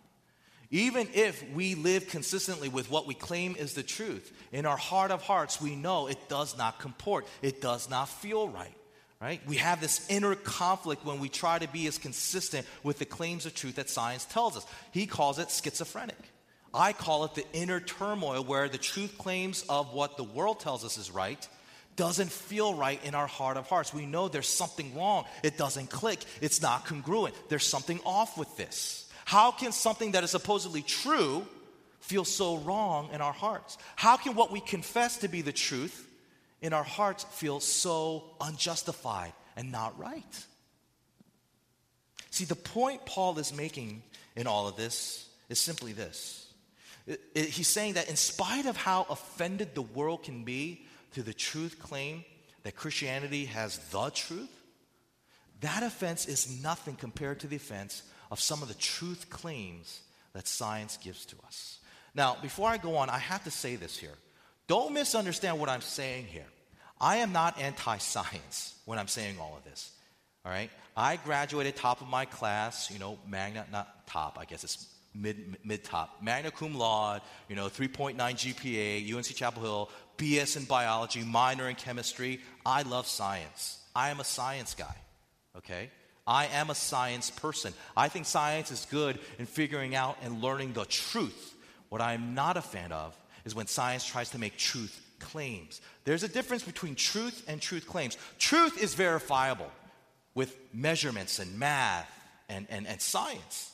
Even 0.70 1.06
if 1.12 1.44
we 1.52 1.74
live 1.74 2.08
consistently 2.08 2.70
with 2.70 2.90
what 2.90 3.06
we 3.06 3.12
claim 3.12 3.54
is 3.56 3.74
the 3.74 3.82
truth, 3.82 4.32
in 4.52 4.64
our 4.64 4.78
heart 4.78 5.10
of 5.10 5.20
hearts, 5.20 5.60
we 5.60 5.76
know 5.76 6.06
it 6.06 6.30
does 6.30 6.56
not 6.56 6.80
comport. 6.80 7.26
It 7.42 7.60
does 7.60 7.90
not 7.90 8.08
feel 8.08 8.48
right. 8.48 8.74
Right? 9.20 9.40
We 9.46 9.56
have 9.56 9.80
this 9.82 10.04
inner 10.08 10.34
conflict 10.34 11.04
when 11.04 11.20
we 11.20 11.28
try 11.28 11.58
to 11.58 11.68
be 11.68 11.86
as 11.86 11.98
consistent 11.98 12.66
with 12.82 12.98
the 12.98 13.04
claims 13.04 13.44
of 13.44 13.54
truth 13.54 13.76
that 13.76 13.90
science 13.90 14.24
tells 14.24 14.56
us. 14.56 14.66
He 14.92 15.06
calls 15.06 15.38
it 15.38 15.50
schizophrenic. 15.50 16.16
I 16.72 16.94
call 16.94 17.24
it 17.26 17.34
the 17.34 17.44
inner 17.52 17.78
turmoil 17.78 18.42
where 18.42 18.68
the 18.68 18.78
truth 18.78 19.18
claims 19.18 19.62
of 19.68 19.92
what 19.92 20.16
the 20.16 20.24
world 20.24 20.58
tells 20.58 20.86
us 20.86 20.96
is 20.96 21.10
right 21.10 21.46
doesn't 21.96 22.32
feel 22.32 22.74
right 22.74 23.02
in 23.04 23.14
our 23.14 23.26
heart 23.26 23.56
of 23.56 23.68
hearts. 23.68 23.92
We 23.92 24.06
know 24.06 24.28
there's 24.28 24.48
something 24.48 24.96
wrong. 24.96 25.26
It 25.42 25.58
doesn't 25.58 25.90
click. 25.90 26.20
It's 26.40 26.62
not 26.62 26.86
congruent. 26.86 27.34
There's 27.48 27.66
something 27.66 28.00
off 28.06 28.38
with 28.38 28.56
this. 28.56 29.01
How 29.24 29.50
can 29.50 29.72
something 29.72 30.12
that 30.12 30.24
is 30.24 30.30
supposedly 30.30 30.82
true 30.82 31.46
feel 32.00 32.24
so 32.24 32.58
wrong 32.58 33.10
in 33.12 33.20
our 33.20 33.32
hearts? 33.32 33.78
How 33.96 34.16
can 34.16 34.34
what 34.34 34.50
we 34.50 34.60
confess 34.60 35.18
to 35.18 35.28
be 35.28 35.42
the 35.42 35.52
truth 35.52 36.08
in 36.60 36.72
our 36.72 36.82
hearts 36.82 37.24
feel 37.24 37.60
so 37.60 38.24
unjustified 38.40 39.32
and 39.56 39.70
not 39.70 39.98
right? 39.98 40.46
See, 42.30 42.44
the 42.44 42.56
point 42.56 43.04
Paul 43.04 43.38
is 43.38 43.52
making 43.52 44.02
in 44.36 44.46
all 44.46 44.66
of 44.66 44.76
this 44.76 45.28
is 45.48 45.60
simply 45.60 45.92
this. 45.92 46.52
He's 47.34 47.68
saying 47.68 47.94
that 47.94 48.08
in 48.08 48.16
spite 48.16 48.66
of 48.66 48.76
how 48.76 49.06
offended 49.10 49.74
the 49.74 49.82
world 49.82 50.22
can 50.22 50.44
be 50.44 50.86
to 51.14 51.22
the 51.22 51.34
truth 51.34 51.78
claim 51.78 52.24
that 52.62 52.76
Christianity 52.76 53.46
has 53.46 53.78
the 53.90 54.10
truth, 54.10 54.48
that 55.60 55.82
offense 55.82 56.26
is 56.26 56.62
nothing 56.62 56.96
compared 56.96 57.40
to 57.40 57.46
the 57.46 57.56
offense 57.56 58.02
of 58.32 58.40
some 58.40 58.62
of 58.62 58.68
the 58.68 58.74
truth 58.74 59.28
claims 59.28 60.00
that 60.32 60.48
science 60.48 60.96
gives 60.96 61.26
to 61.26 61.36
us. 61.46 61.78
Now, 62.14 62.38
before 62.40 62.68
I 62.68 62.78
go 62.78 62.96
on, 62.96 63.10
I 63.10 63.18
have 63.18 63.44
to 63.44 63.50
say 63.50 63.76
this 63.76 63.96
here. 63.96 64.16
Don't 64.66 64.94
misunderstand 64.94 65.60
what 65.60 65.68
I'm 65.68 65.82
saying 65.82 66.24
here. 66.24 66.46
I 66.98 67.16
am 67.16 67.32
not 67.32 67.60
anti 67.60 67.98
science 67.98 68.74
when 68.86 68.98
I'm 68.98 69.06
saying 69.06 69.36
all 69.38 69.54
of 69.54 69.64
this. 69.64 69.90
All 70.46 70.50
right? 70.50 70.70
I 70.96 71.16
graduated 71.16 71.76
top 71.76 72.00
of 72.00 72.08
my 72.08 72.24
class, 72.24 72.90
you 72.90 72.98
know, 72.98 73.18
magna, 73.28 73.66
not 73.70 74.06
top, 74.06 74.38
I 74.40 74.46
guess 74.46 74.64
it's 74.64 74.88
mid, 75.14 75.58
mid 75.62 75.84
top, 75.84 76.22
magna 76.22 76.50
cum 76.50 76.74
laude, 76.74 77.20
you 77.50 77.56
know, 77.56 77.66
3.9 77.66 78.16
GPA, 78.16 79.14
UNC 79.14 79.26
Chapel 79.26 79.62
Hill, 79.62 79.90
BS 80.16 80.56
in 80.56 80.64
biology, 80.64 81.22
minor 81.22 81.68
in 81.68 81.76
chemistry. 81.76 82.40
I 82.64 82.80
love 82.82 83.06
science. 83.06 83.78
I 83.94 84.08
am 84.08 84.20
a 84.20 84.24
science 84.24 84.74
guy, 84.74 84.96
okay? 85.56 85.90
I 86.26 86.46
am 86.46 86.70
a 86.70 86.74
science 86.74 87.30
person. 87.30 87.72
I 87.96 88.08
think 88.08 88.26
science 88.26 88.70
is 88.70 88.86
good 88.90 89.18
in 89.38 89.46
figuring 89.46 89.94
out 89.94 90.16
and 90.22 90.42
learning 90.42 90.72
the 90.72 90.84
truth. 90.84 91.54
What 91.88 92.00
I 92.00 92.14
am 92.14 92.34
not 92.34 92.56
a 92.56 92.62
fan 92.62 92.92
of 92.92 93.16
is 93.44 93.54
when 93.54 93.66
science 93.66 94.06
tries 94.06 94.30
to 94.30 94.38
make 94.38 94.56
truth 94.56 95.00
claims. 95.18 95.80
There's 96.04 96.22
a 96.22 96.28
difference 96.28 96.62
between 96.62 96.94
truth 96.94 97.44
and 97.48 97.60
truth 97.60 97.86
claims. 97.86 98.16
Truth 98.38 98.82
is 98.82 98.94
verifiable 98.94 99.70
with 100.34 100.56
measurements 100.72 101.38
and 101.38 101.58
math 101.58 102.10
and, 102.48 102.66
and, 102.70 102.86
and 102.86 103.00
science. 103.00 103.72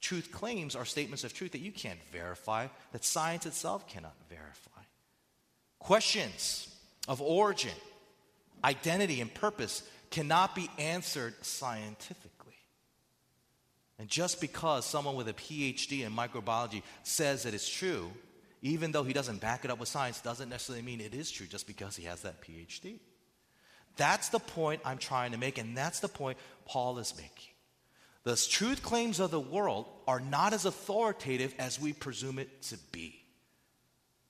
Truth 0.00 0.30
claims 0.30 0.76
are 0.76 0.84
statements 0.84 1.24
of 1.24 1.34
truth 1.34 1.52
that 1.52 1.60
you 1.60 1.72
can't 1.72 2.02
verify, 2.12 2.68
that 2.92 3.04
science 3.04 3.46
itself 3.46 3.88
cannot 3.88 4.14
verify. 4.28 4.82
Questions 5.78 6.74
of 7.08 7.20
origin, 7.20 7.74
identity, 8.64 9.20
and 9.20 9.32
purpose 9.32 9.82
cannot 10.10 10.54
be 10.54 10.68
answered 10.78 11.34
scientifically. 11.44 12.54
And 13.98 14.08
just 14.08 14.40
because 14.40 14.86
someone 14.86 15.16
with 15.16 15.28
a 15.28 15.32
PhD 15.32 16.06
in 16.06 16.12
microbiology 16.12 16.82
says 17.02 17.42
that 17.42 17.54
it's 17.54 17.68
true, 17.68 18.10
even 18.62 18.92
though 18.92 19.02
he 19.02 19.12
doesn't 19.12 19.40
back 19.40 19.64
it 19.64 19.70
up 19.70 19.78
with 19.78 19.88
science, 19.88 20.20
doesn't 20.20 20.48
necessarily 20.48 20.84
mean 20.84 21.00
it 21.00 21.14
is 21.14 21.30
true 21.30 21.46
just 21.46 21.66
because 21.66 21.96
he 21.96 22.04
has 22.04 22.22
that 22.22 22.40
PhD. 22.40 23.00
That's 23.96 24.28
the 24.28 24.38
point 24.38 24.80
I'm 24.84 24.98
trying 24.98 25.32
to 25.32 25.38
make, 25.38 25.58
and 25.58 25.76
that's 25.76 26.00
the 26.00 26.08
point 26.08 26.38
Paul 26.64 26.98
is 26.98 27.14
making. 27.16 27.52
The 28.22 28.36
truth 28.36 28.82
claims 28.82 29.20
of 29.20 29.30
the 29.30 29.40
world 29.40 29.86
are 30.06 30.20
not 30.20 30.52
as 30.52 30.64
authoritative 30.64 31.54
as 31.58 31.80
we 31.80 31.92
presume 31.92 32.38
it 32.38 32.62
to 32.64 32.76
be, 32.92 33.24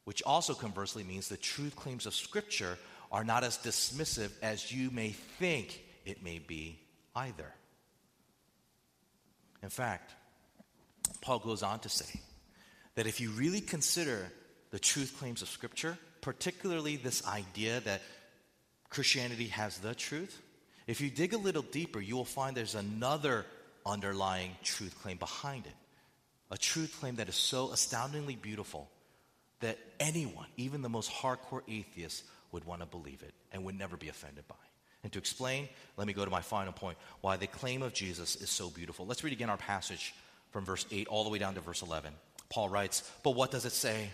which 0.05 0.23
also 0.23 0.55
conversely 0.55 1.05
means 1.05 1.29
the 1.29 1.37
truth 1.37 1.77
claims 1.77 2.07
of 2.07 2.15
Scripture 2.15 2.79
are 3.11 3.25
not 3.25 3.45
as 3.45 3.59
dismissive 3.59 4.31
as 4.43 4.71
you 4.73 4.91
may 4.91 5.11
think 5.11 5.83
it 6.05 6.23
may 6.23 6.39
be 6.39 6.79
either. 7.15 7.53
In 9.63 9.71
fact, 9.71 10.15
Paul 11.21 11.39
goes 11.39 11.63
on 11.63 11.81
to 11.81 11.89
say 11.89 12.21
that 12.95 13.07
if 13.07 13.21
you 13.21 13.31
really 13.31 13.61
consider 13.61 14.31
the 14.71 14.79
truth 14.79 15.17
claims 15.19 15.43
of 15.43 15.49
Scripture, 15.49 15.99
particularly 16.21 16.97
this 16.97 17.27
idea 17.27 17.81
that 17.81 18.03
Christianity 18.91 19.49
has 19.49 19.79
the 19.79 19.95
truth, 19.95 20.41
if 20.87 21.01
you 21.01 21.11
dig 21.11 21.35
a 21.35 21.39
little 21.39 21.63
deeper, 21.63 22.01
you 22.01 22.17
will 22.17 22.25
find 22.25 22.57
there's 22.57 22.75
another 22.75 23.45
underlying 23.85 24.53
truth 24.63 24.97
claim 25.03 25.17
behind 25.17 25.67
it. 25.67 25.75
A 26.51 26.57
truth 26.57 26.97
claim 27.01 27.17
that 27.17 27.29
is 27.29 27.35
so 27.35 27.73
astoundingly 27.73 28.37
beautiful 28.37 28.91
that 29.61 29.79
anyone, 30.01 30.47
even 30.57 30.83
the 30.83 30.89
most 30.89 31.11
hardcore 31.11 31.63
atheist, 31.69 32.25
would 32.53 32.65
want 32.65 32.81
to 32.81 32.87
believe 32.87 33.23
it 33.23 33.35
and 33.53 33.65
would 33.65 33.79
never 33.79 33.97
be 33.97 34.09
offended 34.09 34.47
by. 34.49 34.57
And 35.03 35.13
to 35.13 35.19
explain, 35.19 35.69
let 35.97 36.07
me 36.07 36.13
go 36.13 36.25
to 36.25 36.31
my 36.31 36.41
final 36.41 36.73
point 36.73 36.99
why 37.21 37.37
the 37.37 37.47
claim 37.47 37.83
of 37.83 37.93
Jesus 37.93 38.37
is 38.37 38.51
so 38.51 38.69
beautiful. 38.69 39.07
Let's 39.07 39.23
read 39.23 39.33
again 39.33 39.51
our 39.51 39.57
passage 39.57 40.15
from 40.51 40.65
verse 40.65 40.87
8 40.91 41.09
all 41.09 41.25
the 41.25 41.31
way 41.31 41.39
down 41.39 41.55
to 41.55 41.61
verse 41.61 41.83
11. 41.83 42.13
Paul 42.49 42.69
writes, 42.69 43.09
But 43.23 43.33
what 43.33 43.51
does 43.51 43.65
it 43.65 43.73
say? 43.73 44.11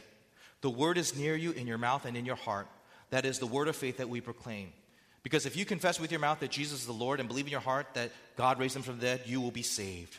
The 0.61 0.71
word 0.71 0.99
is 0.99 1.17
near 1.17 1.37
you 1.37 1.53
in 1.53 1.67
your 1.67 1.79
mouth 1.79 2.05
and 2.05 2.17
in 2.17 2.27
your 2.27 2.37
heart. 2.37 2.67
That 3.11 3.25
is 3.25 3.39
the 3.39 3.47
word 3.47 3.69
of 3.69 3.77
faith 3.77 3.99
that 3.99 4.09
we 4.09 4.21
proclaim. 4.21 4.73
Because 5.23 5.47
if 5.47 5.57
you 5.57 5.65
confess 5.65 5.99
with 5.99 6.11
your 6.11 6.21
mouth 6.21 6.41
that 6.41 6.51
Jesus 6.51 6.81
is 6.81 6.87
the 6.87 6.93
Lord 6.93 7.19
and 7.19 7.29
believe 7.29 7.47
in 7.47 7.53
your 7.53 7.61
heart 7.61 7.87
that 7.95 8.13
God 8.37 8.59
raised 8.59 8.77
him 8.77 8.83
from 8.83 8.99
the 8.99 9.07
dead, 9.07 9.23
you 9.25 9.41
will 9.41 9.51
be 9.51 9.63
saved. 9.63 10.17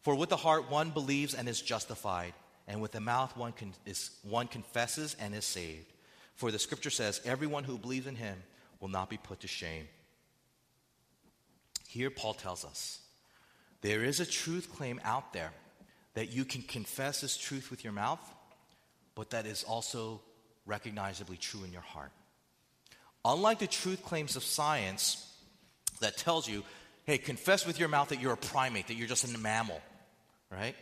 For 0.00 0.14
with 0.14 0.30
the 0.30 0.36
heart 0.36 0.70
one 0.70 0.90
believes 0.90 1.34
and 1.34 1.46
is 1.46 1.60
justified, 1.60 2.32
and 2.66 2.80
with 2.80 2.92
the 2.92 3.00
mouth 3.00 3.36
one, 3.36 3.52
con- 3.52 3.74
is, 3.84 4.10
one 4.22 4.46
confesses 4.46 5.14
and 5.20 5.34
is 5.34 5.44
saved. 5.44 5.92
For 6.40 6.50
the 6.50 6.58
scripture 6.58 6.88
says, 6.88 7.20
Everyone 7.26 7.64
who 7.64 7.76
believes 7.76 8.06
in 8.06 8.16
him 8.16 8.34
will 8.80 8.88
not 8.88 9.10
be 9.10 9.18
put 9.18 9.40
to 9.40 9.46
shame. 9.46 9.86
Here, 11.86 12.08
Paul 12.08 12.32
tells 12.32 12.64
us 12.64 12.98
there 13.82 14.02
is 14.02 14.20
a 14.20 14.24
truth 14.24 14.72
claim 14.74 15.02
out 15.04 15.34
there 15.34 15.52
that 16.14 16.32
you 16.32 16.46
can 16.46 16.62
confess 16.62 17.22
as 17.22 17.36
truth 17.36 17.70
with 17.70 17.84
your 17.84 17.92
mouth, 17.92 18.20
but 19.14 19.28
that 19.30 19.44
is 19.44 19.64
also 19.64 20.22
recognizably 20.64 21.36
true 21.36 21.62
in 21.62 21.72
your 21.72 21.82
heart. 21.82 22.10
Unlike 23.22 23.58
the 23.58 23.66
truth 23.66 24.02
claims 24.02 24.34
of 24.34 24.42
science 24.42 25.30
that 26.00 26.16
tells 26.16 26.48
you, 26.48 26.64
hey, 27.04 27.18
confess 27.18 27.66
with 27.66 27.78
your 27.78 27.90
mouth 27.90 28.08
that 28.08 28.20
you're 28.22 28.32
a 28.32 28.38
primate, 28.38 28.86
that 28.86 28.94
you're 28.94 29.08
just 29.08 29.30
a 29.30 29.38
mammal, 29.38 29.82
right? 30.50 30.74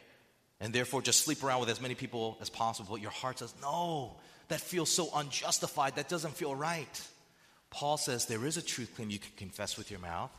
And 0.61 0.73
therefore 0.73 1.03
just 1.03 1.25
sleep 1.25 1.43
around 1.43 1.59
with 1.59 1.69
as 1.69 1.81
many 1.81 1.97
people 1.97 2.39
as 2.41 2.49
possible, 2.49 2.91
but 2.93 3.03
your 3.03 3.11
heart 3.11 3.41
says, 3.41 3.53
no, 3.61 4.19
that 4.49 4.61
feels 4.61 4.91
so 4.91 5.09
unjustified. 5.15 5.97
That 5.97 6.09
doesn't 6.09 6.35
feel 6.35 6.55
right. 6.55 7.09
Paul 7.71 7.97
says 7.97 8.27
there 8.27 8.47
is 8.47 8.57
a 8.57 8.63
truth 8.63 8.95
claim 8.97 9.11
you 9.11 9.19
can 9.19 9.33
confess 9.37 9.77
with 9.77 9.91
your 9.91 10.01
mouth 10.01 10.31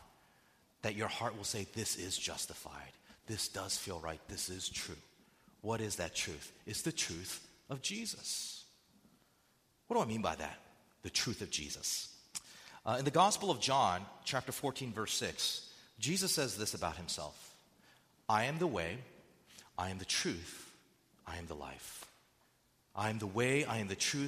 that 0.81 0.95
your 0.95 1.07
heart 1.07 1.37
will 1.37 1.43
say, 1.43 1.67
This 1.73 1.95
is 1.95 2.17
justified. 2.17 2.91
This 3.27 3.47
does 3.47 3.77
feel 3.77 3.99
right. 3.99 4.19
This 4.27 4.49
is 4.49 4.69
true. 4.69 4.95
What 5.61 5.81
is 5.81 5.97
that 5.97 6.15
truth? 6.15 6.51
It's 6.65 6.81
the 6.81 6.91
truth 6.91 7.45
of 7.69 7.81
Jesus. 7.81 8.63
What 9.87 9.97
do 9.97 10.03
I 10.03 10.05
mean 10.05 10.21
by 10.21 10.35
that? 10.35 10.57
The 11.03 11.09
truth 11.09 11.41
of 11.41 11.51
Jesus. 11.51 12.15
Uh, 12.85 12.95
in 12.97 13.05
the 13.05 13.11
Gospel 13.11 13.51
of 13.51 13.59
John, 13.59 14.01
chapter 14.23 14.51
14, 14.51 14.93
verse 14.93 15.13
6, 15.13 15.69
Jesus 15.99 16.33
says 16.33 16.57
this 16.57 16.73
about 16.73 16.95
himself 16.95 17.53
I 18.27 18.45
am 18.45 18.57
the 18.57 18.67
way, 18.67 18.97
I 19.77 19.89
am 19.89 19.97
the 19.97 20.05
truth, 20.05 20.71
I 21.27 21.37
am 21.37 21.47
the 21.47 21.55
life. 21.55 22.05
I 22.95 23.09
am 23.09 23.19
the 23.19 23.27
way, 23.27 23.65
I 23.65 23.77
am 23.77 23.87
the 23.87 23.95
truth, 23.95 24.27